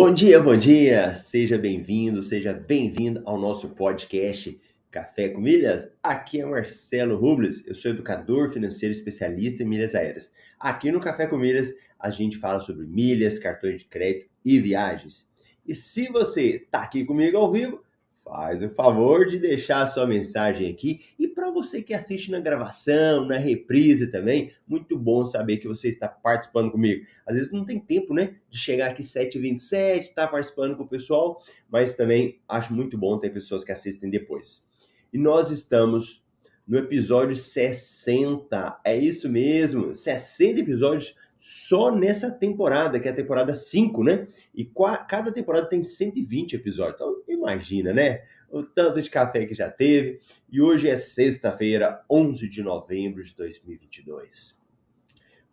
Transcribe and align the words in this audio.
Bom 0.00 0.14
dia, 0.14 0.40
bom 0.40 0.56
dia! 0.56 1.12
Seja 1.12 1.58
bem-vindo, 1.58 2.22
seja 2.22 2.52
bem-vindo 2.52 3.20
ao 3.24 3.36
nosso 3.36 3.70
podcast 3.70 4.56
Café 4.92 5.28
com 5.28 5.40
Milhas. 5.40 5.90
Aqui 6.00 6.40
é 6.40 6.46
Marcelo 6.46 7.16
Rubles, 7.16 7.66
eu 7.66 7.74
sou 7.74 7.90
educador 7.90 8.48
financeiro 8.48 8.94
especialista 8.94 9.64
em 9.64 9.66
milhas 9.66 9.96
aéreas. 9.96 10.30
Aqui 10.56 10.92
no 10.92 11.00
Café 11.00 11.26
com 11.26 11.36
Milhas 11.36 11.74
a 11.98 12.10
gente 12.10 12.36
fala 12.36 12.60
sobre 12.60 12.86
milhas, 12.86 13.40
cartões 13.40 13.80
de 13.80 13.86
crédito 13.86 14.30
e 14.44 14.60
viagens. 14.60 15.26
E 15.66 15.74
se 15.74 16.06
você 16.06 16.62
está 16.62 16.82
aqui 16.82 17.04
comigo 17.04 17.36
ao 17.36 17.50
vivo, 17.50 17.82
faz 18.28 18.62
o 18.62 18.68
favor 18.68 19.26
de 19.26 19.38
deixar 19.38 19.82
a 19.82 19.86
sua 19.86 20.06
mensagem 20.06 20.70
aqui. 20.70 21.00
E 21.18 21.26
para 21.26 21.50
você 21.50 21.82
que 21.82 21.94
assiste 21.94 22.30
na 22.30 22.38
gravação, 22.38 23.24
na 23.24 23.38
reprise 23.38 24.06
também, 24.08 24.52
muito 24.66 24.96
bom 24.98 25.24
saber 25.24 25.56
que 25.56 25.66
você 25.66 25.88
está 25.88 26.06
participando 26.06 26.70
comigo. 26.70 27.06
Às 27.26 27.36
vezes 27.36 27.50
não 27.50 27.64
tem 27.64 27.80
tempo, 27.80 28.12
né, 28.12 28.36
de 28.50 28.58
chegar 28.58 28.90
aqui 28.90 29.02
7h27, 29.02 30.02
estar 30.02 30.26
tá 30.26 30.28
participando 30.28 30.76
com 30.76 30.84
o 30.84 30.88
pessoal, 30.88 31.42
mas 31.70 31.94
também 31.94 32.38
acho 32.46 32.72
muito 32.74 32.98
bom 32.98 33.18
ter 33.18 33.30
pessoas 33.30 33.64
que 33.64 33.72
assistem 33.72 34.10
depois. 34.10 34.62
E 35.12 35.16
nós 35.16 35.50
estamos 35.50 36.22
no 36.66 36.76
episódio 36.76 37.34
60, 37.34 38.80
é 38.84 38.94
isso 38.94 39.26
mesmo, 39.26 39.94
60 39.94 40.60
episódios 40.60 41.14
só 41.40 41.94
nessa 41.94 42.30
temporada, 42.30 42.98
que 42.98 43.08
é 43.08 43.10
a 43.10 43.14
temporada 43.14 43.54
5, 43.54 44.02
né? 44.02 44.26
E 44.54 44.64
cada 45.08 45.32
temporada 45.32 45.68
tem 45.68 45.84
120 45.84 46.54
episódios. 46.54 46.96
Então, 46.96 47.22
imagina, 47.28 47.92
né? 47.92 48.22
O 48.50 48.62
tanto 48.62 49.00
de 49.00 49.10
café 49.10 49.46
que 49.46 49.54
já 49.54 49.70
teve. 49.70 50.20
E 50.50 50.60
hoje 50.60 50.88
é 50.88 50.96
sexta-feira, 50.96 52.02
11 52.10 52.48
de 52.48 52.62
novembro 52.62 53.22
de 53.22 53.34
2022. 53.36 54.56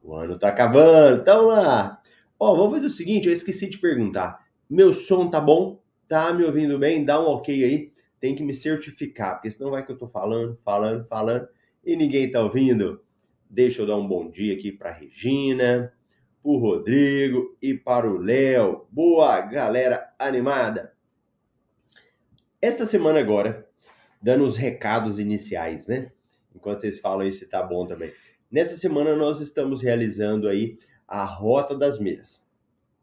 O 0.01 0.15
ano 0.15 0.37
tá 0.37 0.49
acabando, 0.49 1.21
então 1.21 1.47
lá. 1.47 2.01
Ó, 2.39 2.55
vamos 2.55 2.75
fazer 2.75 2.87
o 2.87 2.91
seguinte, 2.91 3.27
eu 3.27 3.33
esqueci 3.33 3.69
de 3.69 3.77
perguntar. 3.77 4.45
Meu 4.69 4.93
som 4.93 5.29
tá 5.29 5.39
bom? 5.39 5.81
Tá 6.07 6.33
me 6.33 6.43
ouvindo 6.43 6.77
bem? 6.77 7.05
Dá 7.05 7.19
um 7.19 7.27
ok 7.27 7.63
aí. 7.63 7.91
Tem 8.19 8.35
que 8.35 8.43
me 8.43 8.53
certificar, 8.53 9.35
porque 9.35 9.51
senão 9.51 9.71
vai 9.71 9.85
que 9.85 9.91
eu 9.91 9.97
tô 9.97 10.07
falando, 10.07 10.57
falando, 10.63 11.05
falando 11.05 11.47
e 11.85 11.95
ninguém 11.95 12.31
tá 12.31 12.41
ouvindo. 12.41 13.01
Deixa 13.49 13.81
eu 13.81 13.87
dar 13.87 13.95
um 13.95 14.07
bom 14.07 14.29
dia 14.29 14.53
aqui 14.55 14.71
para 14.71 14.91
Regina, 14.91 15.93
para 16.41 16.51
o 16.51 16.57
Rodrigo 16.57 17.55
e 17.61 17.73
para 17.73 18.09
o 18.09 18.17
Léo. 18.17 18.87
Boa, 18.91 19.39
galera 19.41 20.13
animada! 20.17 20.93
Esta 22.61 22.87
semana 22.87 23.19
agora, 23.19 23.69
dando 24.21 24.43
os 24.43 24.57
recados 24.57 25.19
iniciais, 25.19 25.87
né? 25.87 26.11
Enquanto 26.53 26.81
vocês 26.81 26.99
falam 26.99 27.31
se 27.31 27.47
tá 27.47 27.61
bom 27.61 27.85
também. 27.85 28.11
Nessa 28.51 28.75
semana 28.75 29.15
nós 29.15 29.39
estamos 29.39 29.81
realizando 29.81 30.47
aí 30.47 30.77
a 31.07 31.23
Rota 31.23 31.77
das 31.77 31.99
Milhas. 31.99 32.43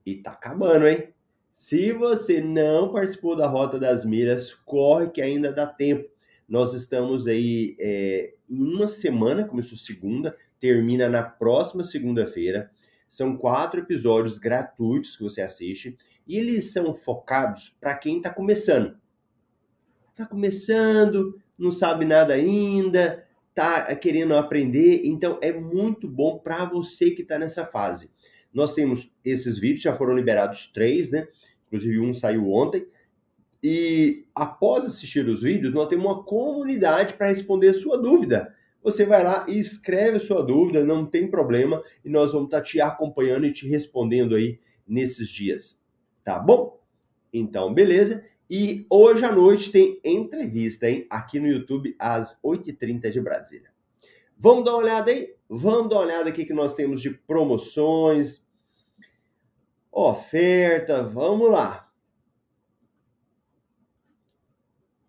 E 0.04 0.16
tá 0.16 0.32
acabando, 0.32 0.88
hein? 0.88 1.14
Se 1.52 1.92
você 1.92 2.40
não 2.40 2.92
participou 2.92 3.36
da 3.36 3.46
Rota 3.46 3.78
das 3.78 4.04
Milhas, 4.04 4.52
corre 4.52 5.10
que 5.10 5.22
ainda 5.22 5.52
dá 5.52 5.66
tempo. 5.66 6.11
Nós 6.52 6.74
estamos 6.74 7.26
aí 7.26 7.74
é, 7.80 8.34
em 8.46 8.62
uma 8.62 8.86
semana, 8.86 9.48
começou 9.48 9.78
segunda, 9.78 10.36
termina 10.60 11.08
na 11.08 11.22
próxima 11.22 11.82
segunda-feira. 11.82 12.70
São 13.08 13.38
quatro 13.38 13.80
episódios 13.80 14.36
gratuitos 14.36 15.16
que 15.16 15.22
você 15.22 15.40
assiste 15.40 15.96
e 16.28 16.36
eles 16.36 16.70
são 16.70 16.92
focados 16.92 17.74
para 17.80 17.96
quem 17.96 18.18
está 18.18 18.28
começando. 18.28 18.98
Está 20.10 20.26
começando, 20.26 21.40
não 21.56 21.70
sabe 21.70 22.04
nada 22.04 22.34
ainda, 22.34 23.26
está 23.48 23.96
querendo 23.96 24.34
aprender, 24.34 25.06
então 25.06 25.38
é 25.40 25.58
muito 25.58 26.06
bom 26.06 26.38
para 26.38 26.66
você 26.66 27.12
que 27.12 27.22
está 27.22 27.38
nessa 27.38 27.64
fase. 27.64 28.10
Nós 28.52 28.74
temos 28.74 29.10
esses 29.24 29.58
vídeos, 29.58 29.84
já 29.84 29.94
foram 29.94 30.14
liberados 30.14 30.66
três, 30.66 31.10
né? 31.10 31.26
Inclusive 31.68 31.98
um 31.98 32.12
saiu 32.12 32.50
ontem. 32.50 32.86
E 33.62 34.26
após 34.34 34.84
assistir 34.84 35.28
os 35.28 35.42
vídeos, 35.42 35.72
nós 35.72 35.88
temos 35.88 36.04
uma 36.04 36.24
comunidade 36.24 37.14
para 37.14 37.28
responder 37.28 37.68
a 37.68 37.74
sua 37.74 37.96
dúvida. 37.96 38.54
Você 38.82 39.04
vai 39.06 39.22
lá 39.22 39.46
e 39.48 39.58
escreve 39.58 40.16
a 40.16 40.20
sua 40.20 40.42
dúvida, 40.42 40.84
não 40.84 41.06
tem 41.06 41.30
problema, 41.30 41.82
e 42.04 42.10
nós 42.10 42.32
vamos 42.32 42.48
estar 42.48 42.58
tá 42.58 42.64
te 42.64 42.80
acompanhando 42.80 43.46
e 43.46 43.52
te 43.52 43.68
respondendo 43.68 44.34
aí 44.34 44.58
nesses 44.86 45.28
dias. 45.28 45.80
Tá 46.24 46.38
bom? 46.38 46.80
Então, 47.32 47.72
beleza. 47.72 48.24
E 48.50 48.84
hoje 48.90 49.24
à 49.24 49.32
noite 49.32 49.70
tem 49.70 50.00
entrevista, 50.04 50.90
hein? 50.90 51.06
Aqui 51.08 51.38
no 51.38 51.46
YouTube, 51.46 51.94
às 51.98 52.38
8h30 52.42 53.10
de 53.10 53.20
Brasília. 53.20 53.70
Vamos 54.36 54.64
dar 54.64 54.72
uma 54.72 54.80
olhada 54.80 55.10
aí? 55.10 55.34
Vamos 55.48 55.88
dar 55.88 55.96
uma 55.96 56.04
olhada 56.04 56.28
aqui 56.28 56.44
que 56.44 56.52
nós 56.52 56.74
temos 56.74 57.00
de 57.00 57.10
promoções, 57.10 58.44
oferta, 59.90 61.02
vamos 61.02 61.50
lá. 61.50 61.91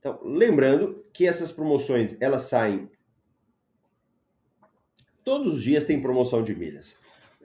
Então, 0.03 0.19
lembrando 0.21 1.01
que 1.13 1.25
essas 1.25 1.49
promoções 1.49 2.13
elas 2.19 2.43
saem 2.43 2.91
todos 5.23 5.55
os 5.55 5.63
dias 5.63 5.85
tem 5.85 6.01
promoção 6.01 6.43
de 6.43 6.53
milhas. 6.53 6.97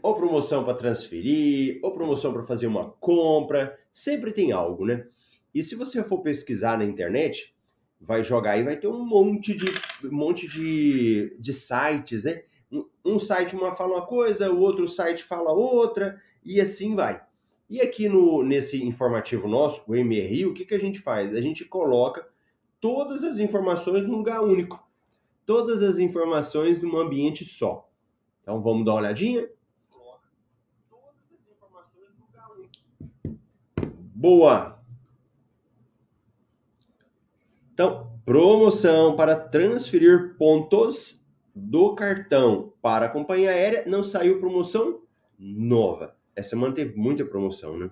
Ou 0.02 0.16
promoção 0.16 0.64
para 0.64 0.74
transferir, 0.74 1.78
ou 1.84 1.92
promoção 1.92 2.32
para 2.32 2.42
fazer 2.42 2.66
uma 2.66 2.90
compra, 2.98 3.78
sempre 3.92 4.32
tem 4.32 4.50
algo, 4.50 4.84
né? 4.84 5.06
E 5.54 5.62
se 5.62 5.76
você 5.76 6.02
for 6.02 6.18
pesquisar 6.20 6.76
na 6.76 6.84
internet, 6.84 7.54
vai 8.00 8.24
jogar 8.24 8.58
e 8.58 8.64
vai 8.64 8.76
ter 8.76 8.88
um 8.88 9.06
monte 9.06 9.54
de 9.54 9.66
um 10.04 10.16
monte 10.16 10.48
de, 10.48 11.36
de 11.38 11.52
sites, 11.52 12.24
né? 12.24 12.42
Um, 12.72 12.84
um 13.04 13.20
site 13.20 13.54
uma 13.54 13.70
fala 13.70 13.98
uma 13.98 14.06
coisa, 14.06 14.50
o 14.50 14.58
outro 14.58 14.88
site 14.88 15.22
fala 15.22 15.52
outra, 15.52 16.20
e 16.44 16.60
assim 16.60 16.96
vai. 16.96 17.22
E 17.70 17.80
aqui 17.80 18.08
no 18.08 18.42
nesse 18.42 18.82
informativo 18.84 19.46
nosso, 19.46 19.84
o 19.86 19.94
MRI, 19.94 20.44
o 20.44 20.54
que, 20.54 20.64
que 20.64 20.74
a 20.74 20.80
gente 20.80 20.98
faz? 20.98 21.32
A 21.36 21.40
gente 21.40 21.64
coloca 21.64 22.26
todas 22.80 23.22
as 23.22 23.38
informações 23.38 24.06
num 24.06 24.16
lugar 24.16 24.42
único. 24.42 24.86
Todas 25.44 25.82
as 25.82 25.98
informações 25.98 26.80
num 26.80 26.96
ambiente 26.98 27.44
só. 27.44 27.90
Então 28.42 28.60
vamos 28.62 28.84
dar 28.84 28.92
uma 28.92 29.00
olhadinha. 29.00 29.48
Boa! 34.14 34.82
Então, 37.72 38.10
promoção 38.24 39.14
para 39.16 39.36
transferir 39.36 40.36
pontos 40.36 41.24
do 41.54 41.94
cartão 41.94 42.72
para 42.82 43.06
a 43.06 43.08
companhia 43.08 43.50
aérea. 43.50 43.84
Não 43.86 44.02
saiu 44.02 44.40
promoção 44.40 45.02
nova. 45.38 46.16
Essa 46.34 46.50
semana 46.50 46.74
teve 46.74 46.96
muita 46.96 47.24
promoção, 47.24 47.78
né? 47.78 47.90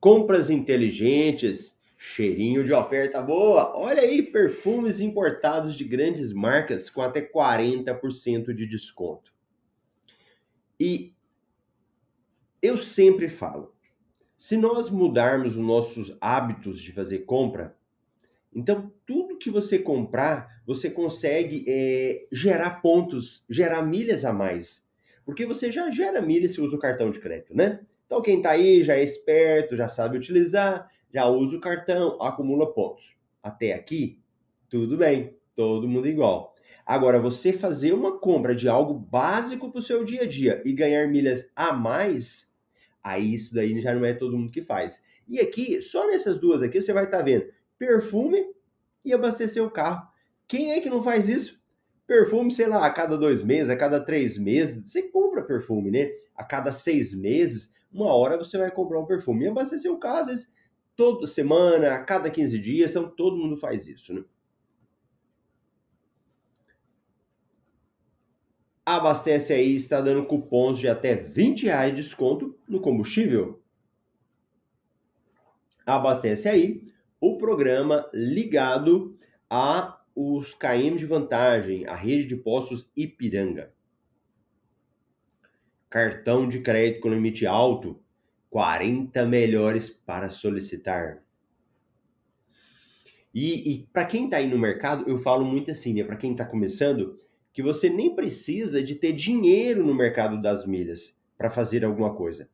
Compras 0.00 0.50
inteligentes 0.50 1.77
Cheirinho 2.00 2.64
de 2.64 2.72
oferta 2.72 3.20
boa. 3.20 3.76
Olha 3.76 4.02
aí, 4.02 4.22
perfumes 4.22 5.00
importados 5.00 5.74
de 5.74 5.82
grandes 5.82 6.32
marcas 6.32 6.88
com 6.88 7.02
até 7.02 7.20
40% 7.20 8.54
de 8.54 8.66
desconto. 8.68 9.34
E 10.78 11.12
eu 12.62 12.78
sempre 12.78 13.28
falo, 13.28 13.74
se 14.36 14.56
nós 14.56 14.88
mudarmos 14.88 15.56
os 15.56 15.64
nossos 15.66 16.16
hábitos 16.20 16.80
de 16.80 16.92
fazer 16.92 17.20
compra, 17.20 17.76
então 18.54 18.92
tudo 19.04 19.36
que 19.36 19.50
você 19.50 19.76
comprar, 19.76 20.62
você 20.64 20.88
consegue 20.88 21.64
é, 21.66 22.28
gerar 22.30 22.80
pontos, 22.80 23.44
gerar 23.50 23.82
milhas 23.82 24.24
a 24.24 24.32
mais. 24.32 24.88
Porque 25.24 25.44
você 25.44 25.72
já 25.72 25.90
gera 25.90 26.22
milhas 26.22 26.52
se 26.52 26.60
usa 26.60 26.76
o 26.76 26.78
cartão 26.78 27.10
de 27.10 27.18
crédito, 27.18 27.56
né? 27.56 27.80
Então 28.06 28.22
quem 28.22 28.36
está 28.36 28.50
aí 28.52 28.84
já 28.84 28.94
é 28.94 29.02
esperto, 29.02 29.76
já 29.76 29.88
sabe 29.88 30.16
utilizar, 30.16 30.88
já 31.12 31.26
usa 31.26 31.56
o 31.56 31.60
cartão, 31.60 32.20
acumula 32.20 32.72
pontos. 32.72 33.16
Até 33.42 33.72
aqui, 33.72 34.20
tudo 34.68 34.96
bem, 34.96 35.36
todo 35.54 35.88
mundo 35.88 36.08
igual. 36.08 36.54
Agora, 36.84 37.20
você 37.20 37.52
fazer 37.52 37.92
uma 37.92 38.18
compra 38.18 38.54
de 38.54 38.68
algo 38.68 38.94
básico 38.94 39.70
para 39.70 39.78
o 39.78 39.82
seu 39.82 40.04
dia 40.04 40.22
a 40.22 40.26
dia 40.26 40.62
e 40.64 40.72
ganhar 40.72 41.06
milhas 41.06 41.46
a 41.54 41.72
mais, 41.72 42.54
aí 43.02 43.34
isso 43.34 43.54
daí 43.54 43.78
já 43.80 43.94
não 43.94 44.04
é 44.04 44.14
todo 44.14 44.36
mundo 44.36 44.50
que 44.50 44.62
faz. 44.62 45.02
E 45.28 45.38
aqui, 45.38 45.82
só 45.82 46.06
nessas 46.06 46.38
duas 46.38 46.62
aqui, 46.62 46.80
você 46.80 46.92
vai 46.92 47.04
estar 47.04 47.18
tá 47.18 47.22
vendo 47.22 47.46
perfume 47.78 48.42
e 49.04 49.12
abastecer 49.12 49.62
o 49.62 49.70
carro. 49.70 50.08
Quem 50.46 50.72
é 50.72 50.80
que 50.80 50.90
não 50.90 51.02
faz 51.02 51.28
isso? 51.28 51.60
Perfume, 52.06 52.50
sei 52.50 52.66
lá, 52.66 52.86
a 52.86 52.90
cada 52.90 53.18
dois 53.18 53.42
meses, 53.42 53.68
a 53.68 53.76
cada 53.76 54.00
três 54.00 54.38
meses, 54.38 54.90
você 54.90 55.02
compra 55.02 55.42
perfume, 55.42 55.90
né? 55.90 56.10
A 56.34 56.42
cada 56.42 56.72
seis 56.72 57.12
meses, 57.12 57.70
uma 57.92 58.14
hora 58.14 58.38
você 58.38 58.56
vai 58.56 58.70
comprar 58.70 58.98
um 58.98 59.04
perfume. 59.04 59.44
E 59.44 59.48
abastecer 59.48 59.92
o 59.92 59.98
carro, 59.98 60.20
às 60.20 60.26
vezes, 60.28 60.52
toda 60.98 61.28
semana, 61.28 61.94
a 61.94 62.02
cada 62.02 62.28
15 62.28 62.58
dias, 62.58 62.90
então 62.90 63.08
todo 63.08 63.36
mundo 63.36 63.56
faz 63.56 63.86
isso, 63.86 64.12
né? 64.12 64.24
Abastece 68.84 69.52
aí, 69.52 69.76
está 69.76 70.00
dando 70.00 70.26
cupons 70.26 70.76
de 70.76 70.88
até 70.88 71.14
20 71.14 71.66
reais 71.66 71.94
de 71.94 72.02
desconto 72.02 72.58
no 72.68 72.80
combustível. 72.80 73.62
Abastece 75.86 76.48
aí 76.48 76.92
o 77.20 77.38
programa 77.38 78.10
ligado 78.12 79.16
a 79.48 80.02
os 80.16 80.52
KM 80.54 80.96
de 80.96 81.06
vantagem, 81.06 81.86
a 81.86 81.94
rede 81.94 82.26
de 82.26 82.34
postos 82.34 82.90
Ipiranga. 82.96 83.72
Cartão 85.88 86.48
de 86.48 86.60
crédito 86.60 87.02
com 87.02 87.08
limite 87.08 87.46
alto, 87.46 88.02
40 88.50 89.26
melhores 89.26 89.90
para 89.90 90.30
solicitar. 90.30 91.22
E, 93.34 93.72
e 93.72 93.86
para 93.92 94.06
quem 94.06 94.24
está 94.24 94.38
aí 94.38 94.48
no 94.48 94.58
mercado, 94.58 95.08
eu 95.08 95.18
falo 95.18 95.44
muito 95.44 95.70
assim, 95.70 95.94
né? 95.94 96.02
Para 96.02 96.16
quem 96.16 96.32
está 96.32 96.44
começando, 96.44 97.18
que 97.52 97.62
você 97.62 97.90
nem 97.90 98.14
precisa 98.14 98.82
de 98.82 98.94
ter 98.94 99.12
dinheiro 99.12 99.84
no 99.84 99.94
mercado 99.94 100.40
das 100.40 100.66
milhas 100.66 101.16
para 101.36 101.50
fazer 101.50 101.84
alguma 101.84 102.14
coisa. 102.14 102.48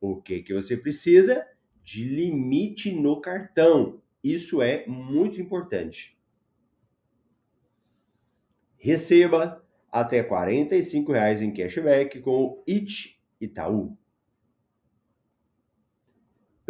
O 0.00 0.20
que 0.20 0.42
que 0.42 0.54
você 0.54 0.76
precisa? 0.76 1.46
De 1.82 2.04
limite 2.04 2.92
no 2.92 3.20
cartão. 3.20 4.00
Isso 4.22 4.62
é 4.62 4.86
muito 4.86 5.40
importante. 5.40 6.16
Receba 8.78 9.62
até 9.90 10.22
45 10.22 11.12
reais 11.12 11.42
em 11.42 11.52
cashback 11.52 12.20
com 12.20 12.44
o 12.44 12.64
IT 12.66 13.20
Itaú. 13.40 13.96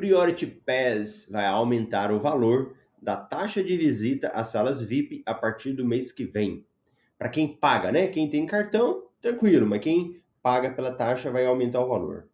Priority 0.00 0.47
Pass 0.47 1.29
vai 1.31 1.44
aumentar 1.44 2.11
o 2.11 2.19
valor 2.19 2.75
da 3.02 3.17
taxa 3.17 3.62
de 3.62 3.76
visita 3.76 4.29
às 4.29 4.49
salas 4.49 4.81
VIP 4.81 5.23
a 5.26 5.35
partir 5.35 5.75
do 5.75 5.85
mês 5.85 6.11
que 6.11 6.25
vem 6.25 6.64
para 7.19 7.29
quem 7.29 7.55
paga, 7.55 7.93
né? 7.93 8.08
Quem 8.08 8.31
tem 8.31 8.47
cartão, 8.47 9.11
tranquilo, 9.20 9.67
mas 9.67 9.82
quem 9.82 10.23
paga 10.43 10.70
pela 10.70 10.91
taxa 10.91 11.31
vai 11.31 11.44
aumentar 11.44 11.85
o 11.85 11.88
valor. 11.88 12.31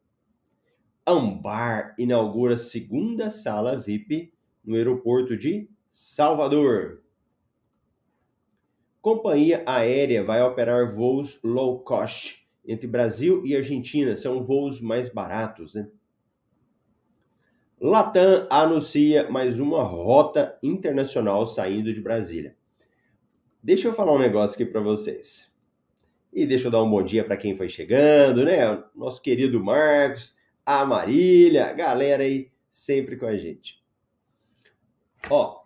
Ambar 1.04 1.96
inaugura 1.98 2.56
segunda 2.56 3.30
sala 3.30 3.76
VIP 3.80 4.32
no 4.64 4.76
aeroporto 4.76 5.36
de 5.36 5.68
Salvador. 5.90 7.02
Companhia 9.02 9.64
aérea 9.66 10.22
vai 10.22 10.40
operar 10.40 10.94
voos 10.94 11.36
low 11.42 11.80
cost 11.80 12.46
entre 12.64 12.86
Brasil 12.86 13.44
e 13.44 13.56
Argentina, 13.56 14.16
são 14.16 14.44
voos 14.44 14.80
mais 14.80 15.08
baratos, 15.08 15.74
né? 15.74 15.88
Latam 17.78 18.46
anuncia 18.48 19.30
mais 19.30 19.60
uma 19.60 19.82
rota 19.82 20.58
internacional 20.62 21.46
saindo 21.46 21.92
de 21.92 22.00
Brasília. 22.00 22.56
Deixa 23.62 23.86
eu 23.86 23.92
falar 23.92 24.14
um 24.14 24.18
negócio 24.18 24.54
aqui 24.54 24.64
para 24.64 24.80
vocês. 24.80 25.52
E 26.32 26.46
deixa 26.46 26.68
eu 26.68 26.70
dar 26.70 26.82
um 26.82 26.88
bom 26.88 27.02
dia 27.02 27.22
para 27.22 27.36
quem 27.36 27.54
foi 27.54 27.68
chegando, 27.68 28.46
né? 28.46 28.82
Nosso 28.94 29.20
querido 29.20 29.62
Marcos, 29.62 30.34
a 30.64 30.86
Marília, 30.86 31.70
galera 31.74 32.22
aí 32.22 32.50
sempre 32.72 33.18
com 33.18 33.26
a 33.26 33.36
gente. 33.36 33.84
Ó, 35.28 35.60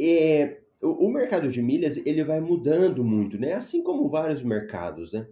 é, 0.00 0.62
o, 0.80 1.08
o 1.08 1.12
mercado 1.12 1.50
de 1.50 1.60
milhas 1.60 1.98
ele 2.06 2.24
vai 2.24 2.40
mudando 2.40 3.04
muito, 3.04 3.38
né? 3.38 3.52
Assim 3.52 3.82
como 3.82 4.08
vários 4.08 4.42
mercados, 4.42 5.12
né? 5.12 5.28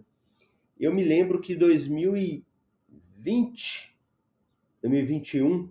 Eu 0.79 0.93
me 0.93 1.03
lembro 1.03 1.41
que 1.41 1.55
2020, 1.55 3.97
2021, 4.81 5.69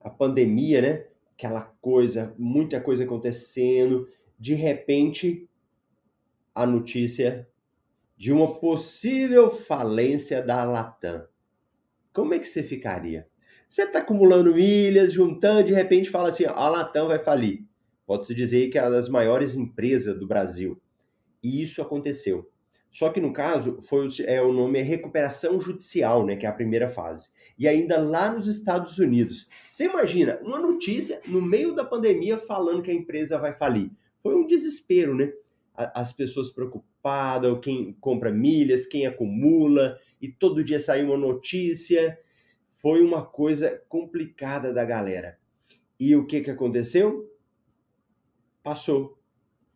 a 0.00 0.10
pandemia, 0.10 0.82
né? 0.82 1.06
Aquela 1.32 1.62
coisa, 1.80 2.34
muita 2.38 2.80
coisa 2.80 3.04
acontecendo, 3.04 4.08
de 4.38 4.54
repente, 4.54 5.48
a 6.54 6.66
notícia 6.66 7.48
de 8.16 8.32
uma 8.32 8.58
possível 8.58 9.50
falência 9.50 10.42
da 10.42 10.64
Latam. 10.64 11.24
Como 12.12 12.34
é 12.34 12.38
que 12.38 12.48
você 12.48 12.62
ficaria? 12.62 13.28
Você 13.68 13.82
está 13.82 14.00
acumulando 14.00 14.54
milhas, 14.54 15.12
juntando, 15.12 15.68
de 15.68 15.72
repente 15.72 16.10
fala 16.10 16.30
assim: 16.30 16.44
a 16.44 16.68
Latam 16.68 17.06
vai 17.06 17.18
falir. 17.18 17.64
Pode-se 18.06 18.34
dizer 18.34 18.70
que 18.70 18.78
é 18.78 18.82
uma 18.82 18.90
das 18.90 19.08
maiores 19.08 19.54
empresas 19.54 20.18
do 20.18 20.26
Brasil. 20.26 20.80
E 21.42 21.62
isso 21.62 21.80
aconteceu. 21.80 22.50
Só 22.90 23.10
que 23.10 23.20
no 23.20 23.32
caso, 23.32 23.80
foi, 23.82 24.08
é, 24.24 24.40
o 24.42 24.52
nome 24.52 24.78
é 24.78 24.82
recuperação 24.82 25.60
judicial, 25.60 26.24
né, 26.24 26.36
que 26.36 26.46
é 26.46 26.48
a 26.48 26.52
primeira 26.52 26.88
fase. 26.88 27.28
E 27.58 27.68
ainda 27.68 28.00
lá 28.00 28.32
nos 28.32 28.46
Estados 28.46 28.98
Unidos. 28.98 29.46
Você 29.70 29.84
imagina 29.84 30.38
uma 30.42 30.58
notícia 30.58 31.20
no 31.26 31.42
meio 31.42 31.74
da 31.74 31.84
pandemia 31.84 32.38
falando 32.38 32.82
que 32.82 32.90
a 32.90 32.94
empresa 32.94 33.38
vai 33.38 33.52
falir 33.52 33.90
foi 34.20 34.34
um 34.34 34.46
desespero, 34.46 35.14
né? 35.14 35.32
As 35.74 36.12
pessoas 36.12 36.50
preocupadas, 36.50 37.58
quem 37.62 37.92
compra 38.00 38.32
milhas, 38.32 38.86
quem 38.86 39.06
acumula, 39.06 39.98
e 40.20 40.28
todo 40.28 40.64
dia 40.64 40.80
saiu 40.80 41.08
uma 41.08 41.16
notícia. 41.16 42.18
Foi 42.70 43.00
uma 43.00 43.24
coisa 43.24 43.80
complicada 43.88 44.72
da 44.72 44.84
galera. 44.84 45.38
E 45.98 46.16
o 46.16 46.26
que, 46.26 46.40
que 46.40 46.50
aconteceu? 46.50 47.32
Passou. 48.62 49.18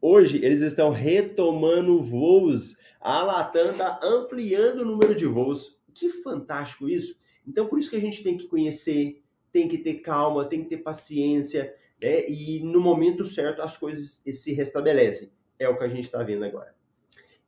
Hoje 0.00 0.44
eles 0.44 0.62
estão 0.62 0.90
retomando 0.90 2.02
voos. 2.02 2.76
A 3.02 3.20
Latam 3.20 3.72
está 3.72 3.98
ampliando 4.00 4.80
o 4.80 4.84
número 4.84 5.12
de 5.12 5.26
voos. 5.26 5.76
Que 5.92 6.08
fantástico 6.08 6.88
isso! 6.88 7.16
Então, 7.44 7.66
por 7.66 7.80
isso 7.80 7.90
que 7.90 7.96
a 7.96 8.00
gente 8.00 8.22
tem 8.22 8.36
que 8.36 8.46
conhecer, 8.46 9.20
tem 9.52 9.66
que 9.66 9.76
ter 9.76 9.94
calma, 9.94 10.44
tem 10.44 10.62
que 10.62 10.68
ter 10.68 10.78
paciência, 10.78 11.74
né? 12.00 12.28
e 12.28 12.60
no 12.62 12.80
momento 12.80 13.24
certo 13.24 13.60
as 13.60 13.76
coisas 13.76 14.22
se 14.24 14.52
restabelecem. 14.52 15.32
É 15.58 15.68
o 15.68 15.76
que 15.76 15.82
a 15.82 15.88
gente 15.88 16.04
está 16.04 16.22
vendo 16.22 16.44
agora. 16.44 16.74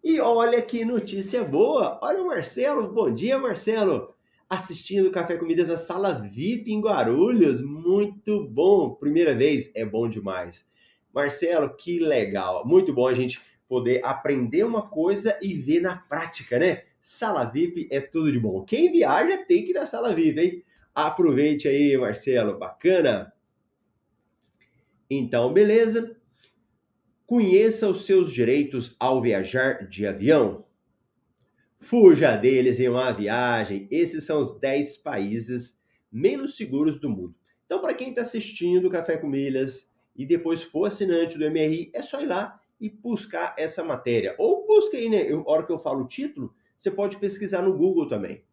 E 0.03 0.19
olha 0.21 0.61
que 0.61 0.85
notícia 0.85 1.45
boa! 1.45 2.01
Olha 2.03 2.21
o 2.21 2.27
Marcelo, 2.27 2.93
bom 2.93 3.15
dia 3.15 3.39
Marcelo! 3.39 4.13
Assistindo 4.51 5.11
Café 5.13 5.37
Comidas 5.37 5.69
na 5.69 5.77
sala 5.77 6.13
VIP 6.13 6.73
em 6.73 6.81
Guarulhos, 6.81 7.63
muito 7.63 8.45
bom! 8.49 8.93
Primeira 8.97 9.35
vez, 9.35 9.71
é 9.73 9.85
bom 9.85 10.09
demais. 10.09 10.69
Marcelo, 11.15 11.75
que 11.77 12.01
legal! 12.01 12.67
Muito 12.67 12.93
bom 12.93 13.07
a 13.07 13.15
gente 13.15 13.41
poder 13.75 14.01
aprender 14.05 14.63
uma 14.63 14.89
coisa 14.89 15.37
e 15.43 15.53
ver 15.53 15.81
na 15.81 15.97
prática, 15.97 16.61
né? 16.61 16.85
Sala 17.03 17.45
VIP 17.45 17.89
é 17.91 18.01
tudo 18.01 18.31
de 18.31 18.39
bom. 18.39 18.65
Quem 18.65 18.93
viaja 18.93 19.45
tem 19.47 19.65
que 19.65 19.73
ir 19.73 19.75
na 19.75 19.85
sala 19.85 20.15
VIP, 20.15 20.41
hein? 20.41 20.65
Aproveite 20.95 21.67
aí, 21.67 21.97
Marcelo, 21.99 22.57
bacana! 22.57 23.33
Então, 25.11 25.53
beleza. 25.53 26.17
Conheça 27.27 27.89
os 27.89 28.07
seus 28.07 28.33
direitos 28.33 28.95
ao 29.01 29.21
viajar 29.21 29.89
de 29.89 30.07
avião. 30.07 30.65
Fuja 31.77 32.37
deles 32.37 32.79
em 32.79 32.89
uma 32.89 33.11
viagem. 33.11 33.89
Esses 33.91 34.23
são 34.23 34.39
os 34.39 34.57
10 34.61 34.99
países 34.99 35.81
menos 36.13 36.57
seguros 36.57 37.01
do 37.01 37.11
mundo. 37.11 37.35
Então, 37.67 37.81
para 37.81 37.93
quem 37.93 38.11
está 38.11 38.23
assistindo 38.23 38.89
Café 38.89 39.17
com 39.17 39.27
Milhas 39.27 39.91
e 40.15 40.25
depois 40.25 40.63
for 40.63 40.85
assinante 40.85 41.37
do 41.37 41.51
MRI, 41.51 41.91
é 41.93 42.03
só 42.03 42.21
ir 42.21 42.27
lá 42.27 42.61
e 42.81 42.89
buscar 42.91 43.55
essa 43.59 43.83
matéria. 43.83 44.35
Ou 44.39 44.67
busca 44.67 44.97
aí, 44.97 45.09
né? 45.09 45.31
A 45.31 45.51
hora 45.51 45.65
que 45.65 45.73
eu 45.73 45.79
falo 45.79 46.05
o 46.05 46.09
título, 46.09 46.55
você 46.77 46.91
pode 46.91 47.17
pesquisar 47.19 47.63
no 47.63 47.77
Google 47.77 48.09
também. 48.09 48.45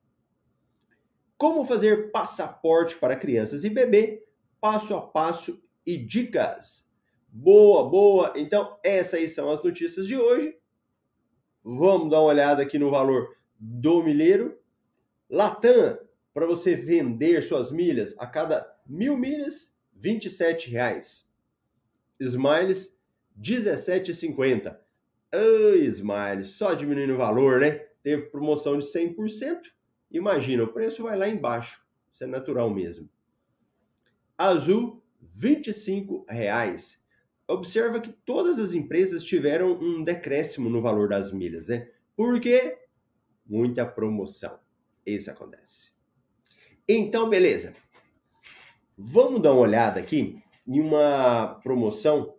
Como 1.37 1.65
fazer 1.65 2.11
passaporte 2.11 2.95
para 2.97 3.15
crianças 3.15 3.63
e 3.63 3.69
bebê, 3.69 4.23
passo 4.59 4.95
a 4.95 5.01
passo 5.01 5.61
e 5.85 5.97
dicas. 5.97 6.87
Boa, 7.27 7.89
boa. 7.89 8.33
Então, 8.35 8.77
essas 8.83 9.15
aí 9.15 9.27
são 9.27 9.51
as 9.51 9.63
notícias 9.63 10.07
de 10.07 10.15
hoje. 10.15 10.55
Vamos 11.63 12.09
dar 12.09 12.19
uma 12.19 12.29
olhada 12.29 12.61
aqui 12.61 12.77
no 12.77 12.89
valor 12.89 13.35
do 13.59 14.03
milheiro. 14.03 14.59
Latam, 15.29 15.97
para 16.33 16.45
você 16.45 16.75
vender 16.75 17.41
suas 17.43 17.71
milhas, 17.71 18.15
a 18.17 18.27
cada 18.27 18.67
mil 18.85 19.17
milhas, 19.17 19.75
R$ 20.01 20.19
27,00. 20.19 21.23
Smiles, 22.19 22.95
17,50. 23.41 24.77
Ai, 25.33 25.79
Smiles, 25.87 26.49
só 26.49 26.73
diminuindo 26.73 27.13
o 27.13 27.17
valor, 27.17 27.61
né? 27.61 27.71
Teve 28.03 28.23
promoção 28.23 28.77
de 28.77 28.85
100%. 28.85 29.61
Imagina, 30.11 30.63
o 30.63 30.73
preço 30.73 31.03
vai 31.03 31.17
lá 31.17 31.27
embaixo. 31.27 31.81
Isso 32.11 32.23
é 32.23 32.27
natural 32.27 32.69
mesmo. 32.69 33.09
Azul, 34.37 35.03
R$ 35.41 35.55
25,00. 35.63 36.99
Observa 37.47 37.99
que 37.99 38.11
todas 38.11 38.59
as 38.59 38.73
empresas 38.73 39.23
tiveram 39.23 39.73
um 39.73 40.03
decréscimo 40.03 40.69
no 40.69 40.81
valor 40.81 41.09
das 41.09 41.31
milhas, 41.31 41.67
né? 41.67 41.89
Por 42.15 42.39
quê? 42.39 42.77
Muita 43.45 43.85
promoção. 43.85 44.59
Isso 45.05 45.31
acontece. 45.31 45.91
Então, 46.87 47.29
beleza. 47.29 47.73
Vamos 48.97 49.41
dar 49.41 49.53
uma 49.53 49.61
olhada 49.61 49.99
aqui 49.99 50.41
em 50.67 50.79
uma 50.79 51.59
promoção 51.63 52.35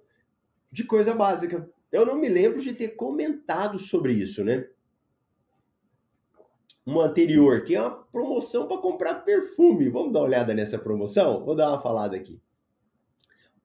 de 0.73 0.85
coisa 0.85 1.15
básica. 1.15 1.71
Eu 1.93 2.07
não 2.07 2.17
me 2.17 2.29
lembro 2.29 2.61
de 2.61 2.73
ter 2.73 2.97
comentado 2.97 3.79
sobre 3.79 4.15
isso, 4.15 4.43
né? 4.43 4.67
Uma 6.85 7.05
anterior, 7.05 7.63
que 7.63 7.77
é 7.77 7.81
uma 7.81 7.91
promoção 7.91 8.67
para 8.67 8.79
comprar 8.79 9.17
perfume. 9.17 9.91
Vamos 9.91 10.13
dar 10.13 10.21
uma 10.21 10.27
olhada 10.27 10.55
nessa 10.55 10.79
promoção? 10.79 11.45
Vou 11.45 11.55
dar 11.55 11.69
uma 11.69 11.81
falada 11.81 12.17
aqui. 12.17 12.41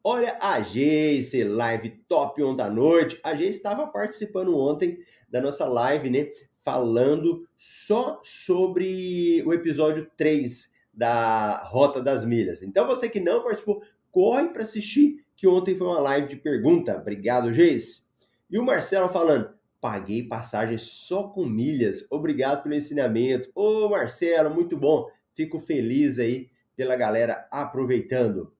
Olha, 0.03 0.37
a 0.39 0.61
Geice, 0.61 1.43
live 1.43 1.89
top 2.07 2.43
ontem 2.43 2.63
à 2.63 2.69
noite. 2.69 3.19
A 3.23 3.33
Geice 3.33 3.57
estava 3.57 3.87
participando 3.87 4.55
ontem 4.55 4.99
da 5.29 5.41
nossa 5.41 5.65
live, 5.65 6.09
né? 6.09 6.31
Falando 6.59 7.47
só 7.55 8.19
sobre 8.23 9.41
o 9.45 9.53
episódio 9.53 10.09
3 10.15 10.71
da 10.93 11.63
Rota 11.63 12.01
das 12.01 12.25
Milhas. 12.25 12.61
Então, 12.61 12.85
você 12.85 13.09
que 13.09 13.19
não 13.19 13.43
participou, 13.43 13.81
corre 14.11 14.49
para 14.49 14.63
assistir, 14.63 15.25
que 15.37 15.47
ontem 15.47 15.75
foi 15.75 15.85
uma 15.85 15.99
live 15.99 16.27
de 16.27 16.35
pergunta. 16.35 16.97
Obrigado, 16.97 17.53
Geice. 17.53 18.01
E 18.49 18.57
o 18.57 18.65
Marcelo 18.65 19.07
falando, 19.07 19.53
paguei 19.79 20.23
passagem 20.23 20.79
só 20.79 21.27
com 21.27 21.45
milhas. 21.45 22.05
Obrigado 22.09 22.63
pelo 22.63 22.73
ensinamento. 22.73 23.49
Ô, 23.53 23.87
Marcelo, 23.87 24.53
muito 24.53 24.75
bom. 24.75 25.07
Fico 25.35 25.59
feliz 25.59 26.17
aí 26.17 26.49
pela 26.75 26.95
galera 26.95 27.47
aproveitando. 27.51 28.51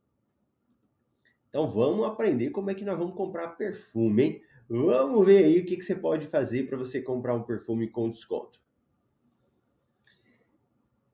Então 1.50 1.68
vamos 1.68 2.06
aprender 2.06 2.52
como 2.52 2.70
é 2.70 2.76
que 2.76 2.86
nós 2.86 2.98
vamos 2.98 3.16
comprar 3.16 3.48
perfume, 3.50 4.24
hein? 4.24 4.42
Vamos 4.70 5.26
ver 5.26 5.46
aí 5.46 5.60
o 5.60 5.66
que, 5.66 5.78
que 5.78 5.84
você 5.84 5.96
pode 5.96 6.28
fazer 6.28 6.68
para 6.68 6.78
você 6.78 7.02
comprar 7.02 7.34
um 7.34 7.44
perfume 7.44 7.88
com 7.88 8.12
desconto. 8.12 8.60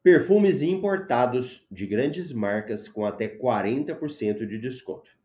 Perfumes 0.01 0.62
importados 0.62 1.65
de 1.72 1.86
grandes 1.86 2.34
marcas 2.34 2.89
com 2.89 3.05
até 3.05 3.27
40% 3.27 4.46
de 4.46 4.58
desconto. 4.58 5.23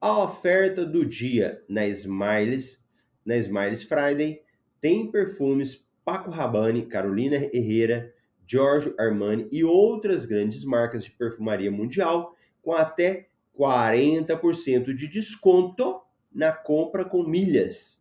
A 0.00 0.16
oferta 0.16 0.86
do 0.86 1.04
dia 1.04 1.64
na 1.68 1.84
Smiles, 1.88 2.86
na 3.26 3.36
Smiles 3.36 3.82
Friday 3.82 4.42
tem 4.80 5.10
perfumes 5.10 5.84
Paco 6.04 6.30
Rabanne, 6.30 6.86
Carolina 6.86 7.36
Herrera, 7.52 8.14
Giorgio 8.46 8.94
Armani 8.96 9.48
e 9.50 9.64
outras 9.64 10.24
grandes 10.24 10.64
marcas 10.64 11.02
de 11.02 11.10
perfumaria 11.10 11.70
mundial 11.70 12.36
com 12.62 12.72
até 12.72 13.28
40% 13.58 14.94
de 14.94 15.08
desconto 15.08 16.00
na 16.32 16.52
compra 16.52 17.04
com 17.04 17.24
milhas. 17.24 18.00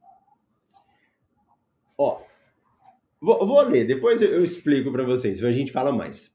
Ó, 1.98 2.22
vou, 3.20 3.40
vou 3.46 3.62
ler, 3.64 3.88
depois 3.88 4.22
eu, 4.22 4.30
eu 4.30 4.44
explico 4.44 4.92
para 4.92 5.04
vocês, 5.04 5.44
a 5.44 5.52
gente 5.52 5.72
fala 5.72 5.92
mais. 5.92 6.32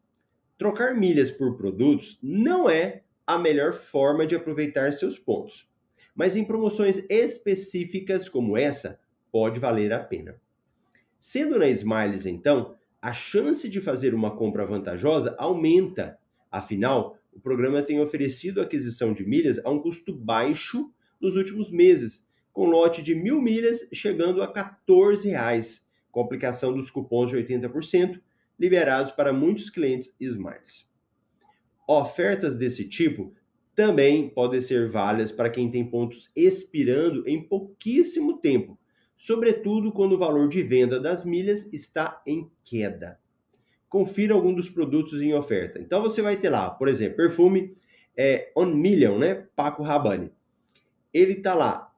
Trocar 0.58 0.96
milhas 0.96 1.30
por 1.30 1.56
produtos 1.56 2.18
não 2.20 2.68
é 2.68 3.04
a 3.34 3.38
melhor 3.38 3.72
forma 3.72 4.26
de 4.26 4.34
aproveitar 4.34 4.92
seus 4.92 5.18
pontos. 5.18 5.68
Mas 6.14 6.36
em 6.36 6.44
promoções 6.44 7.02
específicas 7.08 8.28
como 8.28 8.56
essa, 8.56 8.98
pode 9.30 9.58
valer 9.58 9.92
a 9.92 9.98
pena. 9.98 10.40
Sendo 11.18 11.58
na 11.58 11.68
Smiles, 11.68 12.26
então, 12.26 12.76
a 13.00 13.12
chance 13.12 13.68
de 13.68 13.80
fazer 13.80 14.14
uma 14.14 14.36
compra 14.36 14.66
vantajosa 14.66 15.34
aumenta. 15.38 16.18
Afinal, 16.50 17.18
o 17.32 17.40
programa 17.40 17.82
tem 17.82 18.00
oferecido 18.00 18.60
a 18.60 18.64
aquisição 18.64 19.12
de 19.12 19.24
milhas 19.24 19.58
a 19.64 19.70
um 19.70 19.80
custo 19.80 20.14
baixo 20.14 20.92
nos 21.20 21.34
últimos 21.34 21.70
meses, 21.70 22.24
com 22.52 22.66
lote 22.66 23.02
de 23.02 23.14
mil 23.14 23.40
milhas 23.40 23.88
chegando 23.92 24.42
a 24.42 24.52
14 24.52 25.28
reais, 25.28 25.86
com 26.10 26.20
aplicação 26.20 26.74
dos 26.74 26.90
cupons 26.90 27.30
de 27.30 27.36
80%, 27.36 28.20
liberados 28.58 29.12
para 29.12 29.32
muitos 29.32 29.70
clientes 29.70 30.14
Smiles. 30.20 30.91
Ofertas 32.00 32.54
desse 32.54 32.86
tipo 32.88 33.34
também 33.74 34.28
podem 34.28 34.62
ser 34.62 34.88
válidas 34.88 35.30
para 35.30 35.50
quem 35.50 35.70
tem 35.70 35.84
pontos 35.84 36.30
expirando 36.34 37.28
em 37.28 37.42
pouquíssimo 37.42 38.38
tempo, 38.38 38.78
sobretudo 39.16 39.92
quando 39.92 40.12
o 40.12 40.18
valor 40.18 40.48
de 40.48 40.62
venda 40.62 40.98
das 40.98 41.24
milhas 41.24 41.70
está 41.72 42.22
em 42.26 42.50
queda. 42.64 43.18
Confira 43.88 44.32
algum 44.32 44.54
dos 44.54 44.70
produtos 44.70 45.20
em 45.20 45.34
oferta. 45.34 45.78
Então 45.78 46.00
você 46.00 46.22
vai 46.22 46.36
ter 46.36 46.48
lá, 46.48 46.70
por 46.70 46.88
exemplo, 46.88 47.16
perfume 47.16 47.76
é, 48.16 48.50
On 48.56 48.66
Million, 48.66 49.18
né? 49.18 49.46
Paco 49.54 49.82
Rabanne. 49.82 50.32
Ele 51.12 51.34
está 51.34 51.54
lá 51.54 51.94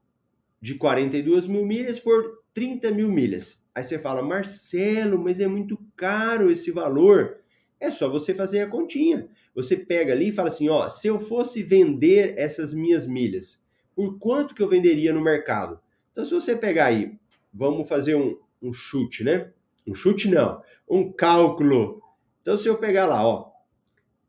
de 0.61 0.75
42 0.75 1.47
mil 1.47 1.65
milhas 1.65 2.01
por 2.01 2.43
30 2.53 2.91
mil 2.91 3.09
milhas. 3.09 3.65
Aí 3.73 3.85
você 3.85 3.99
fala, 3.99 4.23
Marcelo, 4.23 5.19
mas 5.19 5.39
é 5.39 5.47
muito 5.47 5.79
caro 5.97 6.51
esse 6.51 6.71
valor. 6.71 7.44
É 7.85 7.91
só 7.91 8.09
você 8.09 8.33
fazer 8.33 8.61
a 8.61 8.67
continha. 8.67 9.29
Você 9.55 9.77
pega 9.77 10.15
ali 10.15 10.29
e 10.29 10.33
fala 10.33 10.49
assim, 10.49 10.71
ó, 10.71 10.89
se 10.89 11.07
eu 11.07 11.19
fosse 11.19 11.63
vender 11.63 12.33
essas 12.39 12.73
minhas 12.73 13.07
milhas, 13.07 13.63
por 13.95 14.19
quanto 14.19 14.55
que 14.55 14.63
eu 14.63 14.69
venderia 14.69 15.13
no 15.13 15.21
mercado? 15.21 15.79
Então, 16.11 16.25
se 16.25 16.33
você 16.33 16.57
pegar 16.57 16.87
aí, 16.87 17.19
vamos 17.53 17.87
fazer 17.87 18.15
um, 18.15 18.39
um 18.63 18.73
chute, 18.73 19.23
né? 19.23 19.53
Um 19.87 19.95
chute 19.95 20.31
não, 20.31 20.63
um 20.89 21.13
cálculo. 21.13 22.03
Então, 22.41 22.57
se 22.57 22.67
eu 22.67 22.79
pegar 22.79 23.05
lá, 23.05 23.23
ó, 23.23 23.53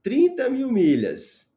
30 0.04 0.50
mil 0.50 0.70
milhas, 0.70 1.50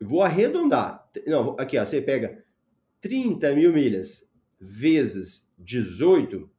vou 0.00 0.22
arredondar. 0.22 1.08
Não, 1.24 1.56
aqui, 1.56 1.78
ó, 1.78 1.86
você 1.86 2.02
pega 2.02 2.44
30 3.00 3.54
mil 3.54 3.72
milhas 3.72 4.28
vezes 4.58 5.48
18, 5.56 6.50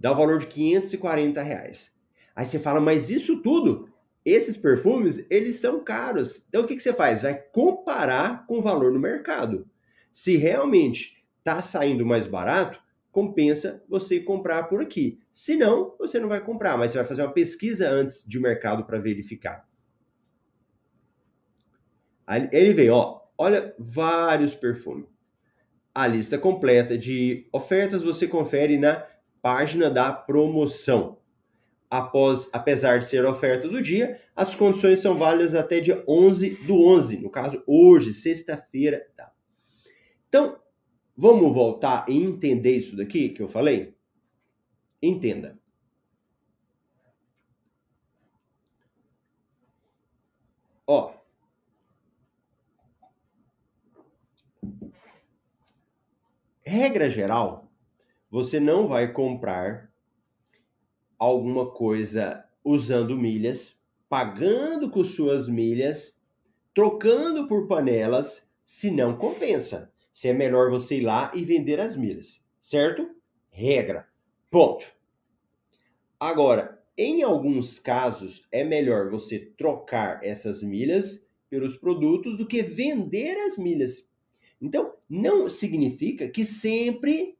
dá 0.00 0.10
o 0.10 0.16
valor 0.16 0.38
de 0.38 0.46
540 0.46 1.42
reais. 1.42 1.92
Aí 2.34 2.46
você 2.46 2.58
fala, 2.58 2.80
mas 2.80 3.10
isso 3.10 3.42
tudo, 3.42 3.88
esses 4.24 4.56
perfumes, 4.56 5.24
eles 5.28 5.56
são 5.60 5.84
caros. 5.84 6.42
Então 6.48 6.62
o 6.62 6.66
que, 6.66 6.74
que 6.74 6.82
você 6.82 6.92
faz? 6.92 7.22
Vai 7.22 7.34
comparar 7.34 8.46
com 8.46 8.58
o 8.58 8.62
valor 8.62 8.92
no 8.92 8.98
mercado. 8.98 9.68
Se 10.10 10.36
realmente 10.36 11.22
está 11.38 11.60
saindo 11.60 12.04
mais 12.04 12.26
barato, 12.26 12.80
compensa 13.12 13.82
você 13.88 14.18
comprar 14.20 14.64
por 14.64 14.80
aqui. 14.80 15.20
Se 15.32 15.56
não, 15.56 15.94
você 15.98 16.18
não 16.18 16.28
vai 16.28 16.40
comprar, 16.40 16.78
mas 16.78 16.92
você 16.92 16.98
vai 16.98 17.06
fazer 17.06 17.22
uma 17.22 17.32
pesquisa 17.32 17.88
antes 17.88 18.26
de 18.26 18.40
mercado 18.40 18.84
para 18.84 18.98
verificar. 18.98 19.68
Aí 22.26 22.48
ele 22.52 22.72
vem, 22.72 22.90
ó, 22.90 23.20
olha 23.36 23.74
vários 23.78 24.54
perfumes. 24.54 25.06
A 25.92 26.06
lista 26.06 26.38
completa 26.38 26.96
de 26.96 27.48
ofertas 27.52 28.02
você 28.02 28.26
confere 28.28 28.78
na 28.78 29.04
página 29.42 29.90
da 29.90 30.12
promoção 30.12 31.18
após, 31.90 32.48
apesar 32.52 33.00
de 33.00 33.06
ser 33.06 33.24
oferta 33.24 33.68
do 33.68 33.82
dia, 33.82 34.20
as 34.36 34.54
condições 34.54 35.00
são 35.00 35.16
válidas 35.16 35.54
até 35.54 35.80
dia 35.80 36.04
11 36.06 36.50
do 36.66 36.80
11, 36.80 37.16
no 37.18 37.28
caso 37.30 37.62
hoje, 37.66 38.12
sexta-feira. 38.12 39.10
Tá? 39.16 39.32
Então, 40.28 40.56
vamos 41.16 41.52
voltar 41.52 42.08
e 42.08 42.16
entender 42.16 42.78
isso 42.78 42.96
daqui 42.96 43.30
que 43.30 43.42
eu 43.42 43.48
falei? 43.48 43.94
Entenda. 45.02 45.58
Ó. 50.86 51.14
Regra 56.62 57.08
geral, 57.08 57.69
você 58.30 58.60
não 58.60 58.86
vai 58.86 59.12
comprar 59.12 59.90
alguma 61.18 61.70
coisa 61.70 62.44
usando 62.64 63.16
milhas, 63.16 63.78
pagando 64.08 64.90
com 64.90 65.04
suas 65.04 65.48
milhas, 65.48 66.18
trocando 66.74 67.46
por 67.48 67.66
panelas, 67.66 68.48
se 68.64 68.90
não 68.90 69.16
compensa. 69.16 69.92
Se 70.12 70.28
é 70.28 70.32
melhor 70.32 70.70
você 70.70 70.96
ir 70.96 71.02
lá 71.02 71.32
e 71.34 71.44
vender 71.44 71.80
as 71.80 71.96
milhas, 71.96 72.42
certo? 72.60 73.08
Regra. 73.50 74.06
Ponto. 74.50 74.84
Agora, 76.18 76.82
em 76.96 77.22
alguns 77.22 77.78
casos, 77.78 78.46
é 78.52 78.62
melhor 78.62 79.10
você 79.10 79.38
trocar 79.38 80.22
essas 80.22 80.62
milhas 80.62 81.26
pelos 81.48 81.76
produtos 81.76 82.36
do 82.36 82.46
que 82.46 82.62
vender 82.62 83.36
as 83.38 83.56
milhas. 83.56 84.10
Então, 84.60 84.94
não 85.08 85.48
significa 85.48 86.28
que 86.28 86.44
sempre, 86.44 87.38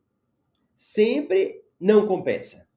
sempre 0.80 1.62
não 1.78 2.06
compensa 2.06 2.70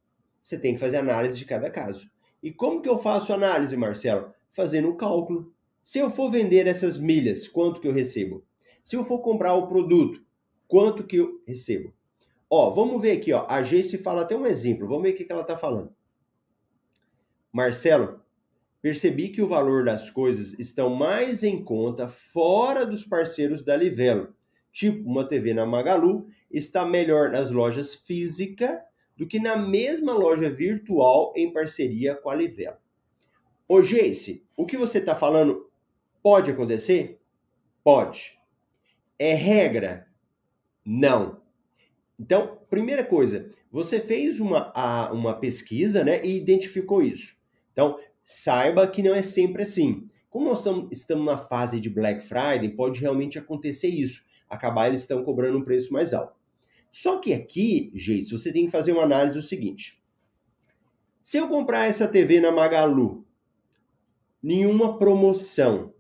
você 0.44 0.60
tem 0.60 0.74
que 0.74 0.80
fazer 0.80 0.98
análise 0.98 1.38
de 1.38 1.46
cada 1.46 1.70
caso. 1.70 2.10
E 2.42 2.52
como 2.52 2.82
que 2.82 2.90
eu 2.90 2.98
faço 2.98 3.32
análise, 3.32 3.78
Marcelo? 3.78 4.34
Fazendo 4.52 4.90
um 4.90 4.98
cálculo. 4.98 5.54
Se 5.84 6.00
eu 6.00 6.12
for 6.12 6.30
vender 6.30 6.68
essas 6.68 7.00
milhas, 7.00 7.48
quanto 7.48 7.80
que 7.80 7.88
eu 7.88 7.94
recebo? 7.94 8.46
Se 8.84 8.96
eu 8.96 9.06
for 9.06 9.20
comprar 9.20 9.54
o 9.54 9.68
produto, 9.68 10.22
quanto 10.68 11.06
que 11.06 11.16
eu 11.16 11.42
recebo? 11.48 11.94
Ó, 12.50 12.70
vamos 12.70 13.02
ver 13.02 13.14
aqui, 13.14 13.32
ó. 13.32 13.46
A 13.48 13.64
Geice 13.64 13.98
fala 13.98 14.22
até 14.22 14.36
um 14.36 14.46
exemplo. 14.46 14.88
Vamos 14.88 15.04
ver 15.04 15.12
o 15.12 15.16
que, 15.16 15.24
que 15.24 15.32
ela 15.32 15.42
está 15.42 15.58
falando. 15.58 15.96
Marcelo, 17.52 18.22
percebi 18.82 19.30
que 19.30 19.42
o 19.42 19.48
valor 19.48 19.86
das 19.86 20.10
coisas 20.10 20.58
estão 20.60 20.90
mais 20.90 21.44
em 21.44 21.64
conta 21.64 22.10
fora 22.10 22.86
dos 22.86 23.06
parceiros 23.06 23.64
da 23.64 23.78
Livelo. 23.78 24.36
Tipo, 24.74 25.08
uma 25.08 25.24
TV 25.24 25.54
na 25.54 25.68
Magalu 25.68 26.26
está 26.50 26.84
melhor 26.84 27.30
nas 27.30 27.52
lojas 27.52 27.94
físicas 27.94 28.80
do 29.16 29.28
que 29.28 29.38
na 29.38 29.56
mesma 29.56 30.14
loja 30.14 30.50
virtual 30.50 31.32
em 31.36 31.54
parceria 31.54 32.16
com 32.16 32.32
a 32.32 32.36
Livelo. 32.36 32.78
Ô, 33.68 33.84
Jace, 33.84 34.44
o 34.58 34.66
que 34.66 34.76
você 34.76 34.98
está 34.98 35.14
falando 35.14 35.70
pode 36.24 36.50
acontecer? 36.50 37.22
Pode. 37.84 38.40
É 39.20 39.36
regra? 39.36 40.08
Não. 40.84 41.40
Então, 42.20 42.60
primeira 42.68 43.06
coisa, 43.06 43.52
você 43.72 44.00
fez 44.00 44.40
uma, 44.40 44.72
a, 44.76 45.14
uma 45.14 45.36
pesquisa 45.40 46.04
né, 46.04 46.26
e 46.26 46.36
identificou 46.36 47.04
isso. 47.04 47.38
Então, 47.72 48.00
saiba 48.26 48.88
que 48.88 49.04
não 49.04 49.14
é 49.14 49.22
sempre 49.22 49.62
assim. 49.62 50.10
Como 50.32 50.50
nós 50.50 50.60
estamos, 50.60 50.92
estamos 50.92 51.26
na 51.26 51.38
fase 51.38 51.80
de 51.80 51.92
Black 51.92 52.24
Friday, 52.24 52.70
pode 52.70 53.00
realmente 53.00 53.38
acontecer 53.38 53.90
isso. 53.90 54.24
Acabar 54.54 54.88
eles 54.88 55.02
estão 55.02 55.24
cobrando 55.24 55.58
um 55.58 55.64
preço 55.64 55.92
mais 55.92 56.14
alto. 56.14 56.36
Só 56.92 57.18
que 57.18 57.34
aqui, 57.34 57.92
gente, 57.96 58.32
você 58.32 58.54
tem 58.54 58.66
que 58.66 58.72
fazer 58.72 58.92
uma 58.92 59.04
análise 59.04 59.36
do 59.36 59.42
seguinte. 59.42 60.00
Se 61.22 61.38
eu 61.38 61.48
comprar 61.48 61.88
essa 61.88 62.08
TV 62.08 62.40
na 62.40 62.52
Magalu, 62.52 63.26
nenhuma 64.42 64.98
promoção, 64.98 65.94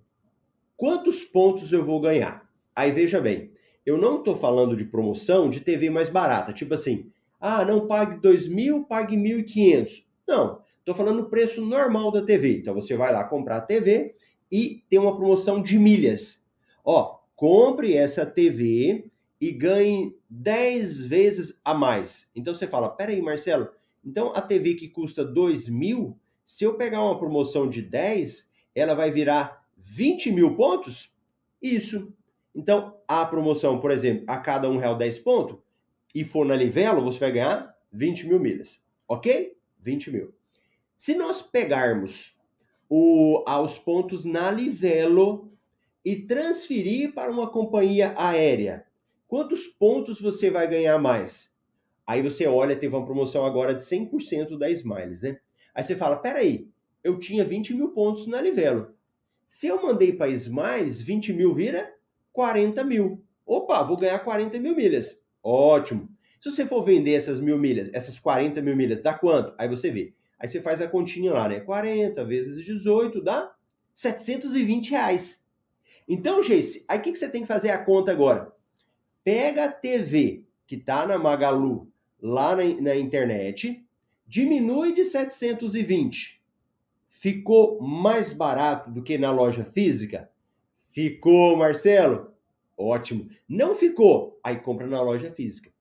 quantos 0.75 1.23
pontos 1.23 1.71
eu 1.71 1.85
vou 1.85 1.99
ganhar? 1.99 2.47
Aí 2.75 2.91
veja 2.91 3.19
bem, 3.19 3.51
eu 3.85 3.97
não 3.97 4.19
estou 4.19 4.35
falando 4.35 4.75
de 4.75 4.85
promoção 4.85 5.49
de 5.49 5.61
TV 5.61 5.89
mais 5.89 6.09
barata, 6.09 6.53
tipo 6.53 6.73
assim, 6.73 7.11
ah, 7.39 7.65
não 7.65 7.87
pague 7.87 8.21
2.000, 8.21 8.85
pague 8.85 9.15
1.500. 9.15 10.05
Não, 10.27 10.61
estou 10.79 10.93
falando 10.95 11.21
o 11.21 11.29
preço 11.29 11.61
normal 11.61 12.11
da 12.11 12.21
TV. 12.21 12.59
Então 12.59 12.73
você 12.73 12.95
vai 12.95 13.11
lá 13.11 13.23
comprar 13.23 13.57
a 13.57 13.61
TV 13.61 14.15
e 14.51 14.83
tem 14.89 14.99
uma 14.99 15.15
promoção 15.15 15.61
de 15.61 15.77
milhas. 15.77 16.45
Ó, 16.85 17.19
compre 17.43 17.93
essa 17.93 18.25
TV 18.25 19.11
e 19.41 19.51
ganhe 19.51 20.15
10 20.29 21.01
vezes 21.07 21.59
a 21.61 21.73
mais. 21.73 22.31
Então 22.33 22.55
você 22.55 22.65
fala, 22.65 22.87
peraí, 22.87 23.21
Marcelo, 23.21 23.67
então 24.01 24.33
a 24.33 24.41
TV 24.41 24.75
que 24.75 24.87
custa 24.87 25.25
2 25.25 25.67
mil, 25.67 26.17
se 26.45 26.63
eu 26.63 26.75
pegar 26.75 27.03
uma 27.03 27.19
promoção 27.19 27.67
de 27.67 27.81
10, 27.81 28.49
ela 28.73 28.93
vai 28.93 29.11
virar 29.11 29.67
20 29.75 30.31
mil 30.31 30.55
pontos? 30.55 31.11
Isso. 31.61 32.13
Então, 32.55 32.95
a 33.05 33.25
promoção, 33.25 33.77
por 33.77 33.91
exemplo, 33.91 34.23
a 34.25 34.37
cada 34.37 34.69
um 34.69 34.77
real 34.77 34.97
10 34.97 35.19
pontos, 35.19 35.57
e 36.15 36.23
for 36.23 36.45
na 36.45 36.55
Livelo, 36.55 37.03
você 37.03 37.19
vai 37.19 37.33
ganhar 37.33 37.77
20 37.91 38.25
mil 38.25 38.39
milhas. 38.39 38.81
Ok? 39.05 39.57
20 39.81 40.11
mil. 40.11 40.33
Se 40.97 41.13
nós 41.13 41.41
pegarmos 41.41 42.37
o, 42.89 43.43
aos 43.45 43.77
pontos 43.77 44.23
na 44.23 44.49
Livelo 44.49 45.51
e 46.03 46.15
transferir 46.15 47.13
para 47.13 47.31
uma 47.31 47.49
companhia 47.49 48.13
aérea, 48.17 48.85
quantos 49.27 49.67
pontos 49.67 50.19
você 50.19 50.49
vai 50.49 50.67
ganhar 50.67 50.97
mais? 50.99 51.53
Aí 52.05 52.21
você 52.21 52.45
olha, 52.45 52.75
teve 52.75 52.95
uma 52.95 53.05
promoção 53.05 53.45
agora 53.45 53.73
de 53.73 53.83
100% 53.83 54.57
da 54.57 54.69
Smiles, 54.69 55.21
né? 55.21 55.39
Aí 55.73 55.83
você 55.83 55.95
fala, 55.95 56.17
peraí, 56.17 56.69
eu 57.03 57.17
tinha 57.17 57.45
20 57.45 57.73
mil 57.73 57.89
pontos 57.89 58.27
na 58.27 58.41
Livelo. 58.41 58.93
Se 59.47 59.67
eu 59.67 59.81
mandei 59.81 60.11
para 60.13 60.29
Smiles, 60.29 61.01
20 61.01 61.33
mil 61.33 61.53
vira 61.53 61.93
40 62.31 62.83
mil. 62.83 63.23
Opa, 63.45 63.81
vou 63.83 63.97
ganhar 63.97 64.19
40 64.19 64.59
mil 64.59 64.75
milhas. 64.75 65.21
Ótimo. 65.41 66.09
Se 66.41 66.51
você 66.51 66.65
for 66.65 66.83
vender 66.83 67.13
essas 67.13 67.39
mil 67.39 67.57
milhas, 67.57 67.89
essas 67.93 68.19
40 68.19 68.61
mil 68.61 68.75
milhas, 68.75 69.01
dá 69.01 69.13
quanto? 69.13 69.53
Aí 69.57 69.69
você 69.69 69.89
vê. 69.89 70.13
Aí 70.37 70.49
você 70.49 70.59
faz 70.59 70.81
a 70.81 70.87
continha 70.87 71.31
lá, 71.31 71.47
né? 71.47 71.61
40 71.61 72.23
vezes 72.25 72.65
18 72.65 73.21
dá 73.21 73.53
720 73.93 74.91
reais. 74.91 75.42
Então, 76.07 76.43
gente, 76.43 76.83
aí 76.87 76.99
o 76.99 77.01
que, 77.01 77.11
que 77.11 77.19
você 77.19 77.29
tem 77.29 77.41
que 77.41 77.47
fazer 77.47 77.69
a 77.71 77.83
conta 77.83 78.11
agora? 78.11 78.53
Pega 79.23 79.65
a 79.65 79.71
TV 79.71 80.45
que 80.67 80.77
tá 80.77 81.05
na 81.05 81.17
Magalu 81.17 81.91
lá 82.21 82.55
na, 82.55 82.63
na 82.81 82.95
internet, 82.95 83.85
diminui 84.25 84.93
de 84.93 85.03
720. 85.03 86.41
Ficou 87.09 87.81
mais 87.81 88.33
barato 88.33 88.91
do 88.91 89.03
que 89.03 89.17
na 89.17 89.31
loja 89.31 89.63
física? 89.63 90.29
Ficou, 90.89 91.55
Marcelo? 91.55 92.33
Ótimo. 92.77 93.29
Não 93.47 93.75
ficou? 93.75 94.39
Aí 94.43 94.59
compra 94.59 94.87
na 94.87 95.01
loja 95.01 95.31
física. 95.31 95.71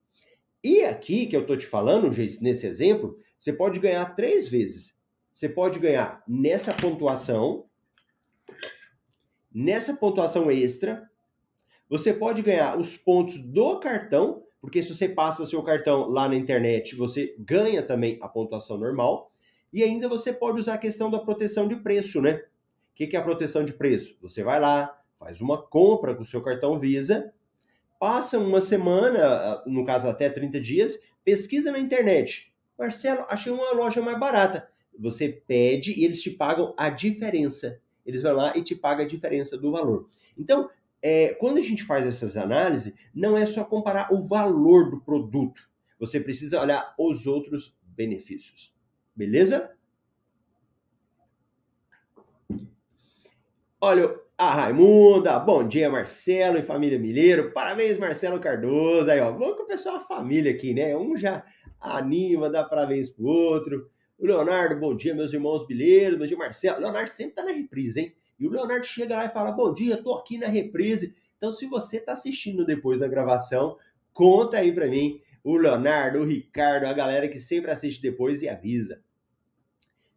E 0.63 0.83
aqui 0.83 1.25
que 1.25 1.35
eu 1.35 1.45
tô 1.45 1.57
te 1.57 1.65
falando, 1.65 2.09
nesse 2.41 2.65
exemplo, 2.65 3.19
você 3.37 3.51
pode 3.51 3.79
ganhar 3.79 4.15
três 4.15 4.47
vezes. 4.47 4.95
Você 5.33 5.49
pode 5.49 5.79
ganhar 5.79 6.23
nessa 6.27 6.73
pontuação, 6.73 7.65
nessa 9.53 9.93
pontuação 9.93 10.49
extra, 10.49 11.09
você 11.89 12.13
pode 12.13 12.41
ganhar 12.41 12.77
os 12.77 12.97
pontos 12.97 13.39
do 13.39 13.79
cartão, 13.79 14.43
porque 14.59 14.81
se 14.81 14.93
você 14.93 15.07
passa 15.07 15.45
seu 15.45 15.61
cartão 15.61 16.09
lá 16.09 16.27
na 16.27 16.35
internet, 16.35 16.95
você 16.95 17.35
ganha 17.37 17.83
também 17.83 18.17
a 18.21 18.27
pontuação 18.27 18.77
normal. 18.77 19.31
E 19.71 19.83
ainda 19.83 20.07
você 20.07 20.31
pode 20.31 20.59
usar 20.59 20.75
a 20.75 20.77
questão 20.77 21.11
da 21.11 21.19
proteção 21.19 21.67
de 21.67 21.75
preço, 21.75 22.21
né? 22.21 22.43
O 22.91 22.95
que 22.95 23.15
é 23.15 23.19
a 23.19 23.23
proteção 23.23 23.65
de 23.65 23.73
preço? 23.73 24.15
Você 24.21 24.43
vai 24.43 24.59
lá, 24.59 24.99
faz 25.19 25.41
uma 25.41 25.61
compra 25.61 26.15
com 26.15 26.23
o 26.23 26.25
seu 26.25 26.41
cartão 26.41 26.79
Visa, 26.79 27.33
passa 27.99 28.37
uma 28.37 28.61
semana, 28.61 29.61
no 29.65 29.85
caso 29.85 30.07
até 30.07 30.29
30 30.29 30.59
dias, 30.59 30.99
pesquisa 31.23 31.71
na 31.71 31.79
internet. 31.79 32.53
Marcelo, 32.77 33.25
achei 33.29 33.51
uma 33.51 33.71
loja 33.71 34.01
mais 34.01 34.19
barata. 34.19 34.67
Você 34.99 35.29
pede 35.29 35.93
e 35.99 36.05
eles 36.05 36.21
te 36.21 36.29
pagam 36.29 36.73
a 36.77 36.89
diferença. 36.89 37.81
Eles 38.05 38.21
vão 38.21 38.33
lá 38.33 38.55
e 38.57 38.61
te 38.61 38.75
pagam 38.75 39.05
a 39.05 39.07
diferença 39.07 39.57
do 39.57 39.71
valor. 39.71 40.07
Então, 40.37 40.69
é, 41.01 41.33
quando 41.35 41.57
a 41.57 41.61
gente 41.61 41.83
faz 41.83 42.05
essas 42.05 42.37
análises, 42.37 42.93
não 43.13 43.37
é 43.37 43.45
só 43.45 43.63
comparar 43.63 44.13
o 44.13 44.23
valor 44.23 44.89
do 44.89 45.01
produto. 45.01 45.69
Você 45.99 46.19
precisa 46.19 46.61
olhar 46.61 46.93
os 46.97 47.27
outros 47.27 47.75
benefícios. 47.81 48.73
Beleza? 49.15 49.71
Olha, 53.79 54.17
a 54.37 54.49
Raimunda, 54.53 55.37
bom 55.39 55.67
dia 55.67 55.89
Marcelo 55.89 56.57
e 56.57 56.63
família 56.63 56.97
Mineiro, 56.97 57.51
parabéns 57.51 57.99
Marcelo 57.99 58.39
Cardoso, 58.39 59.11
aí 59.11 59.19
ó, 59.19 59.31
vamos 59.31 59.67
pessoal, 59.67 59.97
a 59.97 60.03
família 60.05 60.51
aqui, 60.51 60.73
né, 60.73 60.95
um 60.95 61.17
já 61.17 61.45
anima, 61.79 62.49
dá 62.49 62.63
parabéns 62.63 63.09
pro 63.09 63.25
outro, 63.25 63.91
o 64.23 64.25
Leonardo, 64.25 64.79
bom 64.79 64.95
dia 64.95 65.13
meus 65.13 65.33
irmãos 65.33 65.67
Mileiros, 65.67 66.17
bom 66.17 66.25
dia 66.25 66.37
Marcelo, 66.37 66.77
o 66.77 66.81
Leonardo 66.81 67.11
sempre 67.11 67.35
tá 67.35 67.43
na 67.43 67.51
reprise, 67.51 67.99
hein, 67.99 68.15
e 68.39 68.47
o 68.47 68.49
Leonardo 68.49 68.85
chega 68.85 69.17
lá 69.17 69.25
e 69.25 69.29
fala, 69.29 69.51
bom 69.51 69.73
dia, 69.73 70.01
tô 70.01 70.13
aqui 70.13 70.37
na 70.37 70.47
reprise, 70.47 71.13
então 71.37 71.51
se 71.51 71.65
você 71.65 71.99
tá 71.99 72.13
assistindo 72.13 72.65
depois 72.65 72.97
da 73.01 73.07
gravação, 73.09 73.77
conta 74.13 74.59
aí 74.59 74.71
pra 74.71 74.87
mim, 74.87 75.19
o 75.43 75.57
Leonardo, 75.57 76.19
o 76.19 76.25
Ricardo, 76.25 76.85
a 76.85 76.93
galera 76.93 77.27
que 77.27 77.37
sempre 77.37 77.69
assiste 77.69 78.01
depois 78.01 78.41
e 78.41 78.47
avisa. 78.47 79.01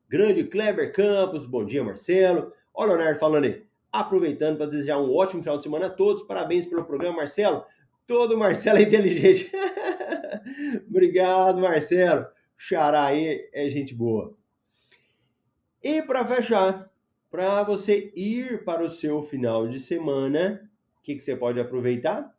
Grande 0.09 0.45
Kleber 0.45 0.93
Campos, 0.93 1.45
bom 1.45 1.65
dia 1.65 1.83
Marcelo, 1.83 2.53
ó 2.73 2.85
o 2.85 2.87
Leonardo 2.87 3.19
falando 3.19 3.47
aí, 3.47 3.67
Aproveitando 3.91 4.59
para 4.59 4.67
desejar 4.67 4.99
um 4.99 5.13
ótimo 5.13 5.43
final 5.43 5.57
de 5.57 5.63
semana 5.63 5.87
a 5.87 5.91
todos. 5.91 6.23
Parabéns 6.25 6.67
pelo 6.67 6.85
programa, 6.85 7.17
Marcelo. 7.17 7.65
Todo 8.07 8.37
Marcelo 8.37 8.77
é 8.77 8.83
inteligente. 8.83 9.51
Obrigado, 10.87 11.59
Marcelo. 11.59 12.27
Xará 12.57 13.07
aí 13.07 13.49
é 13.53 13.69
gente 13.69 13.95
boa. 13.95 14.37
E 15.83 16.03
para 16.03 16.25
fechar, 16.25 16.91
para 17.31 17.63
você 17.63 18.13
ir 18.17 18.65
para 18.65 18.85
o 18.85 18.91
seu 18.91 19.23
final 19.23 19.69
de 19.69 19.79
semana, 19.79 20.69
o 20.99 21.03
que, 21.03 21.15
que 21.15 21.21
você 21.21 21.37
pode 21.37 21.61
aproveitar? 21.61 22.35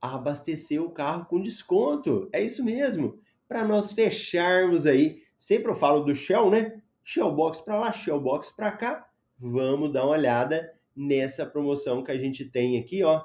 Abastecer 0.00 0.82
o 0.82 0.90
carro 0.90 1.26
com 1.26 1.42
desconto. 1.42 2.28
É 2.32 2.42
isso 2.42 2.64
mesmo. 2.64 3.20
Para 3.46 3.64
nós 3.64 3.92
fecharmos 3.92 4.86
aí, 4.86 5.22
sempre 5.38 5.70
eu 5.70 5.76
falo 5.76 6.00
do 6.00 6.14
Shell, 6.14 6.50
né? 6.50 6.82
Shell 7.04 7.32
Box 7.34 7.60
para 7.60 7.78
lá, 7.78 7.92
Shell 7.92 8.20
Box 8.20 8.52
para 8.52 8.72
cá. 8.72 9.08
Vamos 9.38 9.92
dar 9.92 10.04
uma 10.04 10.12
olhada 10.12 10.72
nessa 10.94 11.46
promoção 11.46 12.02
que 12.02 12.10
a 12.10 12.18
gente 12.18 12.44
tem 12.44 12.78
aqui, 12.78 13.02
ó. 13.02 13.24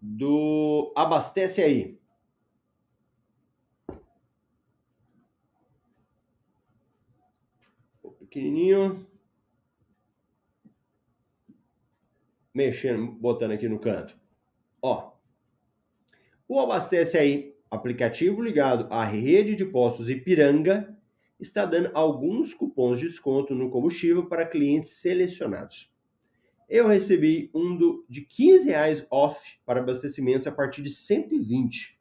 Do 0.00 0.92
Abastece 0.96 1.62
aí. 1.62 1.98
Pequenininho. 8.36 9.06
Mexendo, 12.52 13.12
botando 13.12 13.52
aqui 13.52 13.66
no 13.66 13.78
canto. 13.78 14.14
Ó. 14.82 15.12
O 16.46 16.60
Abastece 16.60 17.16
aí, 17.16 17.54
aplicativo 17.70 18.42
ligado 18.42 18.92
à 18.92 19.02
rede 19.04 19.56
de 19.56 19.64
postos 19.64 20.10
Ipiranga, 20.10 20.94
está 21.40 21.64
dando 21.64 21.90
alguns 21.94 22.52
cupons 22.52 23.00
de 23.00 23.06
desconto 23.06 23.54
no 23.54 23.70
combustível 23.70 24.26
para 24.26 24.44
clientes 24.44 24.90
selecionados. 24.90 25.90
Eu 26.68 26.88
recebi 26.88 27.50
um 27.54 27.74
do, 27.74 28.04
de 28.06 28.20
15 28.20 28.68
reais 28.68 29.06
off 29.10 29.58
para 29.64 29.80
abastecimentos 29.80 30.46
a 30.46 30.52
partir 30.52 30.82
de 30.82 30.90
120. 30.90 31.98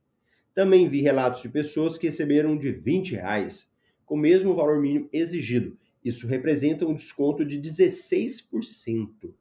Também 0.53 0.89
vi 0.89 0.99
relatos 0.99 1.41
de 1.41 1.47
pessoas 1.47 1.97
que 1.97 2.07
receberam 2.07 2.57
de 2.57 2.73
20 2.73 3.15
reais. 3.15 3.73
com 4.05 4.15
o 4.15 4.19
mesmo 4.19 4.53
valor 4.53 4.81
mínimo 4.81 5.09
exigido. 5.13 5.77
Isso 6.05 6.27
representa 6.27 6.85
um 6.85 6.93
desconto 6.93 7.43
de 7.43 7.59
16%. 7.59 9.33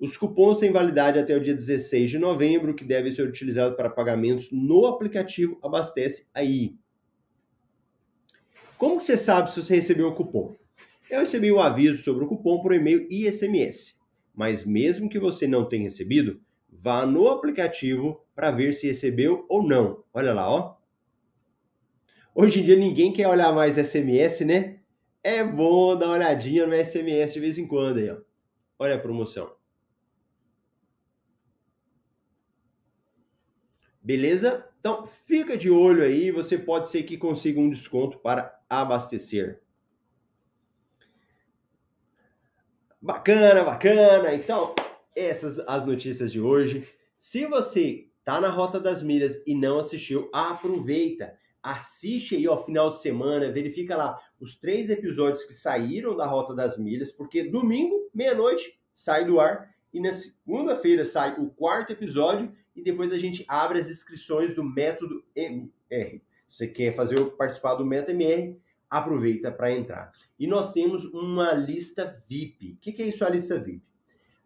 Os 0.00 0.16
cupons 0.16 0.58
têm 0.58 0.72
validade 0.72 1.18
até 1.18 1.36
o 1.36 1.42
dia 1.42 1.54
16 1.54 2.10
de 2.10 2.18
novembro, 2.18 2.74
que 2.74 2.82
devem 2.82 3.12
ser 3.12 3.28
utilizados 3.28 3.76
para 3.76 3.90
pagamentos 3.90 4.50
no 4.50 4.86
aplicativo 4.86 5.58
Abastece 5.62 6.26
Aí. 6.32 6.74
Como 8.78 8.98
você 8.98 9.14
sabe 9.14 9.50
se 9.50 9.62
você 9.62 9.76
recebeu 9.76 10.08
o 10.08 10.14
cupom? 10.14 10.56
Eu 11.10 11.20
recebi 11.20 11.52
o 11.52 11.56
um 11.56 11.60
aviso 11.60 12.02
sobre 12.02 12.24
o 12.24 12.26
cupom 12.26 12.62
por 12.62 12.72
e-mail 12.72 13.06
e 13.10 13.30
SMS. 13.30 13.94
Mas 14.34 14.64
mesmo 14.64 15.10
que 15.10 15.20
você 15.20 15.46
não 15.46 15.68
tenha 15.68 15.84
recebido, 15.84 16.40
vá 16.68 17.04
no 17.04 17.28
aplicativo 17.28 18.26
para 18.34 18.50
ver 18.50 18.72
se 18.72 18.86
recebeu 18.86 19.44
ou 19.50 19.62
não. 19.62 20.02
Olha 20.14 20.32
lá, 20.32 20.50
ó. 20.50 20.76
Hoje 22.34 22.60
em 22.60 22.64
dia 22.64 22.76
ninguém 22.76 23.12
quer 23.12 23.28
olhar 23.28 23.54
mais 23.54 23.76
SMS, 23.76 24.40
né? 24.46 24.81
É 25.24 25.44
bom 25.44 25.96
dar 25.96 26.06
uma 26.06 26.14
olhadinha 26.14 26.66
no 26.66 26.74
SMS 26.74 27.32
de 27.32 27.40
vez 27.40 27.58
em 27.58 27.66
quando 27.66 27.98
aí, 27.98 28.10
ó. 28.10 28.18
Olha 28.78 28.96
a 28.96 28.98
promoção. 28.98 29.54
Beleza? 34.02 34.68
Então, 34.80 35.06
fica 35.06 35.56
de 35.56 35.70
olho 35.70 36.02
aí, 36.02 36.32
você 36.32 36.58
pode 36.58 36.88
ser 36.88 37.04
que 37.04 37.16
consiga 37.16 37.60
um 37.60 37.70
desconto 37.70 38.18
para 38.18 38.60
abastecer. 38.68 39.62
Bacana, 43.00 43.62
bacana. 43.62 44.34
Então, 44.34 44.74
essas 45.14 45.60
as 45.60 45.86
notícias 45.86 46.32
de 46.32 46.40
hoje. 46.40 46.88
Se 47.20 47.46
você 47.46 48.08
tá 48.24 48.40
na 48.40 48.48
Rota 48.48 48.80
das 48.80 49.02
Milhas 49.02 49.40
e 49.46 49.54
não 49.54 49.78
assistiu, 49.78 50.28
aproveita. 50.32 51.38
Assiste 51.62 52.34
aí 52.34 52.46
ao 52.46 52.64
final 52.64 52.90
de 52.90 53.00
semana, 53.00 53.52
verifica 53.52 53.96
lá 53.96 54.18
os 54.40 54.56
três 54.56 54.90
episódios 54.90 55.44
que 55.44 55.54
saíram 55.54 56.16
da 56.16 56.26
Rota 56.26 56.54
das 56.54 56.76
Milhas, 56.76 57.12
porque 57.12 57.44
domingo, 57.44 58.10
meia-noite, 58.12 58.76
sai 58.92 59.24
do 59.24 59.38
ar 59.38 59.72
e 59.92 60.00
na 60.00 60.12
segunda-feira 60.12 61.04
sai 61.04 61.38
o 61.38 61.50
quarto 61.50 61.92
episódio 61.92 62.50
e 62.74 62.82
depois 62.82 63.12
a 63.12 63.18
gente 63.18 63.44
abre 63.46 63.78
as 63.78 63.88
inscrições 63.88 64.54
do 64.54 64.64
método 64.64 65.22
MR. 65.36 66.22
Você 66.50 66.66
quer 66.66 66.92
fazer 66.92 67.22
participar 67.36 67.74
do 67.74 67.86
método 67.86 68.12
MR? 68.12 68.58
Aproveita 68.90 69.52
para 69.52 69.72
entrar. 69.72 70.12
E 70.38 70.46
nós 70.46 70.72
temos 70.72 71.04
uma 71.06 71.52
lista 71.52 72.20
VIP. 72.28 72.72
O 72.72 72.76
que 72.78 73.02
é 73.02 73.06
isso 73.06 73.24
a 73.24 73.30
lista 73.30 73.58
VIP? 73.58 73.82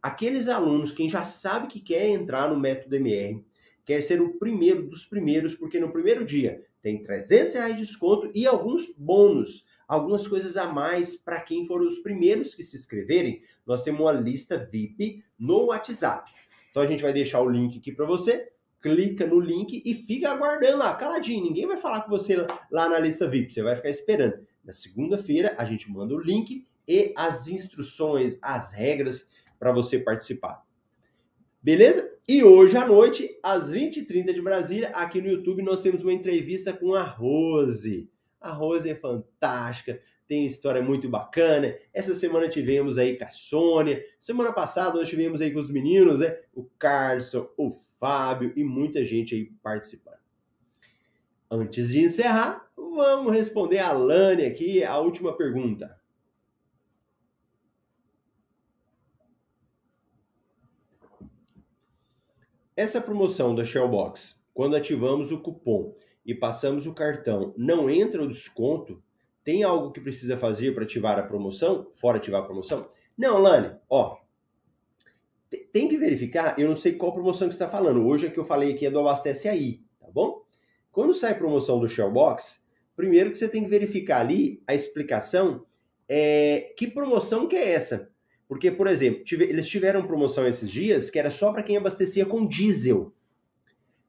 Aqueles 0.02 0.48
alunos 0.48 0.92
quem 0.92 1.08
já 1.08 1.24
sabe 1.24 1.66
que 1.66 1.80
quer 1.80 2.08
entrar 2.08 2.50
no 2.50 2.60
método 2.60 2.94
MR, 2.94 3.44
quer 3.84 4.02
ser 4.02 4.20
o 4.20 4.38
primeiro 4.38 4.86
dos 4.86 5.04
primeiros, 5.04 5.54
porque 5.54 5.80
no 5.80 5.90
primeiro 5.90 6.24
dia 6.24 6.64
tem 6.86 7.02
300 7.02 7.54
reais 7.54 7.74
de 7.74 7.80
desconto 7.80 8.30
e 8.32 8.46
alguns 8.46 8.94
bônus 8.96 9.66
algumas 9.88 10.26
coisas 10.26 10.56
a 10.56 10.66
mais 10.66 11.16
para 11.16 11.40
quem 11.40 11.66
foram 11.66 11.86
os 11.86 11.98
primeiros 11.98 12.54
que 12.54 12.62
se 12.62 12.76
inscreverem. 12.76 13.42
Nós 13.66 13.82
temos 13.82 14.00
uma 14.00 14.12
lista 14.12 14.56
VIP 14.56 15.24
no 15.38 15.66
WhatsApp. 15.66 16.30
Então 16.70 16.82
a 16.82 16.86
gente 16.86 17.02
vai 17.02 17.12
deixar 17.12 17.40
o 17.40 17.48
link 17.48 17.78
aqui 17.78 17.92
para 17.92 18.04
você. 18.04 18.52
Clica 18.80 19.26
no 19.26 19.40
link 19.40 19.82
e 19.84 19.94
fica 19.94 20.30
aguardando 20.30 20.78
lá, 20.78 20.94
caladinho. 20.94 21.44
Ninguém 21.44 21.66
vai 21.66 21.76
falar 21.76 22.02
com 22.02 22.10
você 22.10 22.36
lá 22.70 22.88
na 22.88 22.98
lista 22.98 23.28
VIP. 23.28 23.52
Você 23.52 23.62
vai 23.62 23.76
ficar 23.76 23.90
esperando. 23.90 24.46
Na 24.64 24.72
segunda-feira 24.72 25.54
a 25.58 25.64
gente 25.64 25.90
manda 25.90 26.14
o 26.14 26.20
link 26.20 26.66
e 26.86 27.12
as 27.16 27.48
instruções, 27.48 28.38
as 28.42 28.72
regras 28.72 29.28
para 29.58 29.72
você 29.72 29.98
participar. 29.98 30.65
Beleza? 31.66 32.08
E 32.28 32.44
hoje 32.44 32.76
à 32.76 32.86
noite, 32.86 33.28
às 33.42 33.72
20h30 33.72 34.32
de 34.32 34.40
Brasília, 34.40 34.90
aqui 34.90 35.20
no 35.20 35.26
YouTube, 35.26 35.64
nós 35.64 35.82
temos 35.82 36.00
uma 36.00 36.12
entrevista 36.12 36.72
com 36.72 36.94
a 36.94 37.02
Rose. 37.02 38.08
A 38.40 38.52
Rose 38.52 38.88
é 38.88 38.94
fantástica, 38.94 40.00
tem 40.28 40.46
história 40.46 40.80
muito 40.80 41.08
bacana. 41.08 41.76
Essa 41.92 42.14
semana 42.14 42.48
tivemos 42.48 42.96
aí 42.98 43.18
com 43.18 43.24
a 43.24 43.30
Sônia. 43.30 44.00
Semana 44.20 44.52
passada 44.52 44.96
nós 44.96 45.08
tivemos 45.08 45.40
aí 45.40 45.50
com 45.50 45.58
os 45.58 45.68
meninos, 45.68 46.20
né? 46.20 46.38
O 46.54 46.70
Carson, 46.78 47.48
o 47.56 47.80
Fábio 47.98 48.52
e 48.54 48.62
muita 48.62 49.04
gente 49.04 49.34
aí 49.34 49.46
participando. 49.60 50.20
Antes 51.50 51.88
de 51.88 51.98
encerrar, 51.98 52.70
vamos 52.76 53.32
responder 53.32 53.80
a 53.80 53.90
Lani 53.90 54.44
aqui 54.44 54.84
a 54.84 55.00
última 55.00 55.36
pergunta. 55.36 55.95
Essa 62.76 63.00
promoção 63.00 63.54
da 63.54 63.64
Shellbox, 63.64 64.38
quando 64.52 64.76
ativamos 64.76 65.32
o 65.32 65.40
cupom 65.40 65.96
e 66.26 66.34
passamos 66.34 66.86
o 66.86 66.92
cartão, 66.92 67.54
não 67.56 67.88
entra 67.88 68.22
o 68.22 68.28
desconto, 68.28 69.02
tem 69.42 69.62
algo 69.62 69.92
que 69.92 70.00
precisa 70.00 70.36
fazer 70.36 70.74
para 70.74 70.84
ativar 70.84 71.18
a 71.18 71.22
promoção? 71.22 71.88
Fora 71.94 72.18
ativar 72.18 72.42
a 72.42 72.44
promoção? 72.44 72.90
Não, 73.16 73.38
Lani, 73.38 73.74
ó. 73.88 74.18
Tem 75.72 75.88
que 75.88 75.96
verificar, 75.96 76.58
eu 76.58 76.68
não 76.68 76.76
sei 76.76 76.92
qual 76.92 77.14
promoção 77.14 77.48
que 77.48 77.54
você 77.54 77.64
está 77.64 77.68
falando. 77.68 78.06
Hoje 78.06 78.26
a 78.26 78.30
que 78.30 78.38
eu 78.38 78.44
falei 78.44 78.74
aqui 78.74 78.84
é 78.84 78.90
do 78.90 79.00
Abastece 79.00 79.48
Aí, 79.48 79.80
tá 79.98 80.08
bom? 80.12 80.42
Quando 80.92 81.14
sai 81.14 81.38
promoção 81.38 81.80
do 81.80 81.88
Shellbox, 81.88 82.62
primeiro 82.94 83.30
que 83.30 83.38
você 83.38 83.48
tem 83.48 83.64
que 83.64 83.70
verificar 83.70 84.20
ali 84.20 84.62
a 84.66 84.74
explicação 84.74 85.64
é 86.06 86.74
que 86.76 86.86
promoção 86.86 87.48
que 87.48 87.56
é 87.56 87.72
essa. 87.72 88.14
Porque, 88.48 88.70
por 88.70 88.86
exemplo, 88.86 89.24
eles 89.42 89.68
tiveram 89.68 90.06
promoção 90.06 90.46
esses 90.46 90.70
dias 90.70 91.10
que 91.10 91.18
era 91.18 91.30
só 91.30 91.52
para 91.52 91.62
quem 91.62 91.76
abastecia 91.76 92.24
com 92.24 92.46
diesel. 92.46 93.12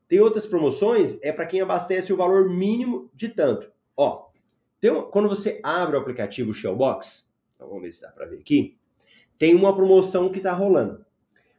Tem 0.08 0.20
outras 0.20 0.46
promoções, 0.46 1.20
é 1.22 1.32
para 1.32 1.46
quem 1.46 1.60
abastece 1.60 2.14
o 2.14 2.18
valor 2.18 2.50
mínimo 2.50 3.10
de 3.14 3.30
tanto. 3.30 3.72
Ó, 3.96 4.28
uma, 4.84 5.04
quando 5.04 5.28
você 5.28 5.60
abre 5.64 5.96
o 5.96 6.00
aplicativo 6.00 6.54
Shellbox, 6.54 7.30
então 7.56 7.68
vamos 7.68 7.84
ver 7.84 7.92
se 7.92 8.02
dá 8.02 8.10
para 8.10 8.28
ver 8.28 8.40
aqui, 8.40 8.78
tem 9.38 9.56
uma 9.56 9.76
promoção 9.76 10.32
que 10.32 10.38
está 10.38 10.54
rolando. 10.54 11.06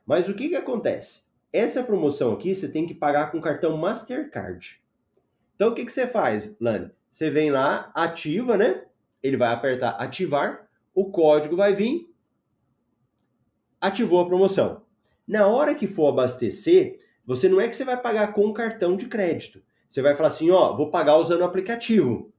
Mas 0.07 0.29
o 0.29 0.35
que, 0.35 0.49
que 0.49 0.57
acontece? 0.57 1.23
Essa 1.53 1.83
promoção 1.83 2.33
aqui 2.33 2.55
você 2.55 2.69
tem 2.69 2.87
que 2.87 2.95
pagar 2.95 3.31
com 3.31 3.41
cartão 3.41 3.77
Mastercard. 3.77 4.81
Então 5.55 5.71
o 5.71 5.75
que, 5.75 5.85
que 5.85 5.93
você 5.93 6.07
faz, 6.07 6.55
Lani? 6.61 6.91
Você 7.11 7.31
vem 7.31 7.51
lá, 7.51 7.91
ativa, 7.95 8.57
né? 8.57 8.85
Ele 9.23 9.37
vai 9.37 9.53
apertar 9.53 9.91
ativar, 9.91 10.69
o 10.95 11.11
código 11.11 11.57
vai 11.57 11.75
vir, 11.75 12.08
ativou 13.81 14.21
a 14.21 14.27
promoção. 14.27 14.83
Na 15.27 15.47
hora 15.47 15.75
que 15.75 15.87
for 15.87 16.09
abastecer, 16.09 17.01
você 17.25 17.49
não 17.49 17.61
é 17.61 17.69
que 17.69 17.77
você 17.77 17.85
vai 17.85 18.01
pagar 18.01 18.33
com 18.33 18.53
cartão 18.53 18.97
de 18.97 19.07
crédito. 19.07 19.63
Você 19.89 20.03
vai 20.03 20.15
falar 20.15 20.31
assim, 20.31 20.51
ó, 20.51 20.77
vou 20.77 20.91
pagar 20.91 21.17
usando 21.17 21.41
o 21.41 21.45
aplicativo. 21.45 22.33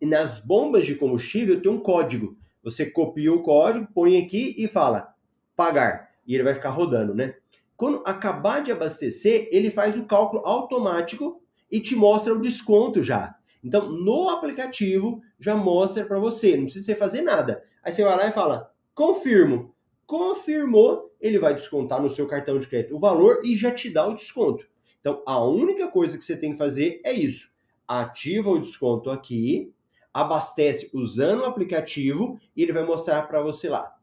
Nas 0.00 0.38
bombas 0.38 0.86
de 0.86 0.94
combustível 0.94 1.60
tem 1.60 1.70
um 1.70 1.80
código. 1.80 2.36
Você 2.62 2.86
copia 2.86 3.32
o 3.32 3.42
código, 3.42 3.88
põe 3.94 4.18
aqui 4.18 4.54
e 4.58 4.68
fala 4.68 5.14
pagar. 5.56 6.10
E 6.26 6.34
ele 6.34 6.44
vai 6.44 6.54
ficar 6.54 6.70
rodando, 6.70 7.14
né? 7.14 7.34
Quando 7.76 8.02
acabar 8.04 8.62
de 8.62 8.70
abastecer, 8.70 9.48
ele 9.50 9.70
faz 9.70 9.96
o 9.96 10.04
cálculo 10.04 10.46
automático 10.46 11.42
e 11.70 11.80
te 11.80 11.94
mostra 11.96 12.32
o 12.32 12.40
desconto 12.40 13.02
já. 13.02 13.36
Então, 13.62 13.90
no 13.90 14.28
aplicativo 14.28 15.20
já 15.38 15.56
mostra 15.56 16.04
para 16.04 16.18
você, 16.18 16.56
não 16.56 16.64
precisa 16.64 16.86
você 16.86 16.94
fazer 16.94 17.22
nada. 17.22 17.62
Aí 17.82 17.92
você 17.92 18.04
vai 18.04 18.16
lá 18.16 18.28
e 18.28 18.32
fala: 18.32 18.72
"Confirmo". 18.94 19.74
Confirmou, 20.08 21.14
ele 21.20 21.38
vai 21.38 21.54
descontar 21.54 22.00
no 22.00 22.08
seu 22.08 22.26
cartão 22.26 22.58
de 22.58 22.66
crédito 22.66 22.96
o 22.96 22.98
valor 22.98 23.40
e 23.44 23.54
já 23.54 23.70
te 23.70 23.90
dá 23.90 24.06
o 24.06 24.14
desconto. 24.14 24.66
Então, 24.98 25.22
a 25.26 25.44
única 25.44 25.86
coisa 25.88 26.16
que 26.16 26.24
você 26.24 26.34
tem 26.34 26.52
que 26.52 26.56
fazer 26.56 27.02
é 27.04 27.12
isso. 27.12 27.54
Ativa 27.86 28.48
o 28.48 28.58
desconto 28.58 29.10
aqui, 29.10 29.70
abastece 30.10 30.88
usando 30.94 31.42
o 31.42 31.44
aplicativo 31.44 32.40
e 32.56 32.62
ele 32.62 32.72
vai 32.72 32.86
mostrar 32.86 33.28
para 33.28 33.42
você 33.42 33.68
lá. 33.68 33.94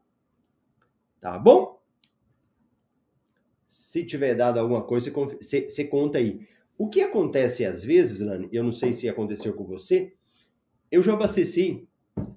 Tá 1.20 1.36
bom? 1.36 1.82
Se 3.66 4.04
tiver 4.06 4.36
dado 4.36 4.60
alguma 4.60 4.84
coisa, 4.84 5.10
você, 5.10 5.84
conta 5.86 6.18
aí. 6.18 6.46
O 6.78 6.88
que 6.88 7.00
acontece 7.02 7.64
às 7.64 7.82
vezes, 7.82 8.20
Lani, 8.20 8.48
eu 8.52 8.62
não 8.62 8.72
sei 8.72 8.92
se 8.92 9.08
aconteceu 9.08 9.54
com 9.54 9.64
você, 9.64 10.14
eu 10.88 11.02
já 11.02 11.14
abasteci, 11.14 11.88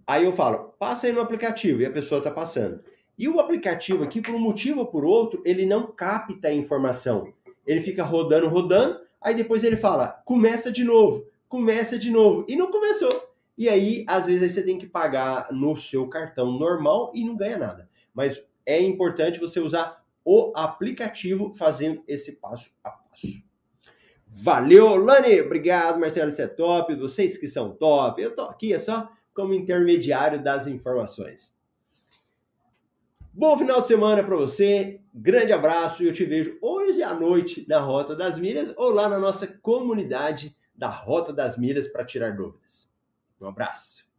aí 0.08 0.26
eu 0.26 0.34
falo, 0.34 0.74
passa 0.80 1.06
aí 1.06 1.14
no 1.14 1.22
aplicativo 1.22 1.82
e 1.82 1.86
a 1.86 1.92
pessoa 1.92 2.18
está 2.18 2.32
passando. 2.32 2.84
E 3.20 3.28
o 3.28 3.38
aplicativo 3.38 4.06
aqui, 4.06 4.22
por 4.22 4.34
um 4.34 4.40
motivo 4.40 4.80
ou 4.80 4.86
por 4.86 5.04
outro, 5.04 5.42
ele 5.44 5.66
não 5.66 5.92
capta 5.92 6.48
a 6.48 6.54
informação. 6.54 7.34
Ele 7.68 7.82
fica 7.82 8.02
rodando, 8.02 8.48
rodando, 8.48 8.98
aí 9.20 9.36
depois 9.36 9.62
ele 9.62 9.76
fala, 9.76 10.08
começa 10.24 10.72
de 10.72 10.86
novo, 10.86 11.28
começa 11.50 12.00
de 12.00 12.10
novo. 12.10 12.46
E 12.48 12.56
não 12.56 12.72
começou. 12.72 13.30
E 13.58 13.68
aí, 13.68 14.06
às 14.08 14.26
vezes, 14.26 14.54
você 14.54 14.64
tem 14.64 14.78
que 14.78 14.88
pagar 14.88 15.52
no 15.52 15.76
seu 15.76 16.08
cartão 16.08 16.58
normal 16.58 17.12
e 17.14 17.26
não 17.26 17.36
ganha 17.36 17.58
nada. 17.58 17.90
Mas 18.14 18.42
é 18.66 18.82
importante 18.82 19.38
você 19.38 19.60
usar 19.60 20.02
o 20.24 20.54
aplicativo 20.56 21.52
fazendo 21.52 22.02
esse 22.08 22.32
passo 22.32 22.72
a 22.82 22.90
passo. 22.90 23.44
Valeu, 24.26 24.96
Lani! 24.96 25.42
Obrigado, 25.42 26.00
Marcelo, 26.00 26.34
você 26.34 26.44
é 26.44 26.48
top. 26.48 26.96
Vocês 26.96 27.38
que 27.38 27.50
são 27.50 27.76
top. 27.76 28.22
Eu 28.22 28.34
tô 28.34 28.44
aqui 28.44 28.72
é 28.72 28.80
só 28.80 29.12
como 29.34 29.54
intermediário 29.54 30.42
das 30.42 30.68
informações. 30.68 31.59
Bom 33.32 33.58
final 33.58 33.82
de 33.82 33.88
semana 33.88 34.24
para 34.24 34.36
você, 34.36 35.02
grande 35.14 35.54
abraço 35.54 36.04
e 36.04 36.08
eu 36.08 36.14
te 36.14 36.26
vejo 36.26 36.58
hoje 36.62 37.04
à 37.04 37.14
noite 37.14 37.64
na 37.70 37.80
Rota 37.80 38.16
das 38.16 38.40
Milhas 38.40 38.74
ou 38.76 38.90
lá 38.90 39.08
na 39.08 39.20
nossa 39.20 39.48
comunidade 39.48 40.58
da 40.76 40.90
Rota 40.90 41.32
das 41.32 41.56
Milhas 41.56 41.88
para 41.88 42.04
tirar 42.04 42.36
dúvidas. 42.36 42.90
Um 43.40 43.48
abraço. 43.48 44.10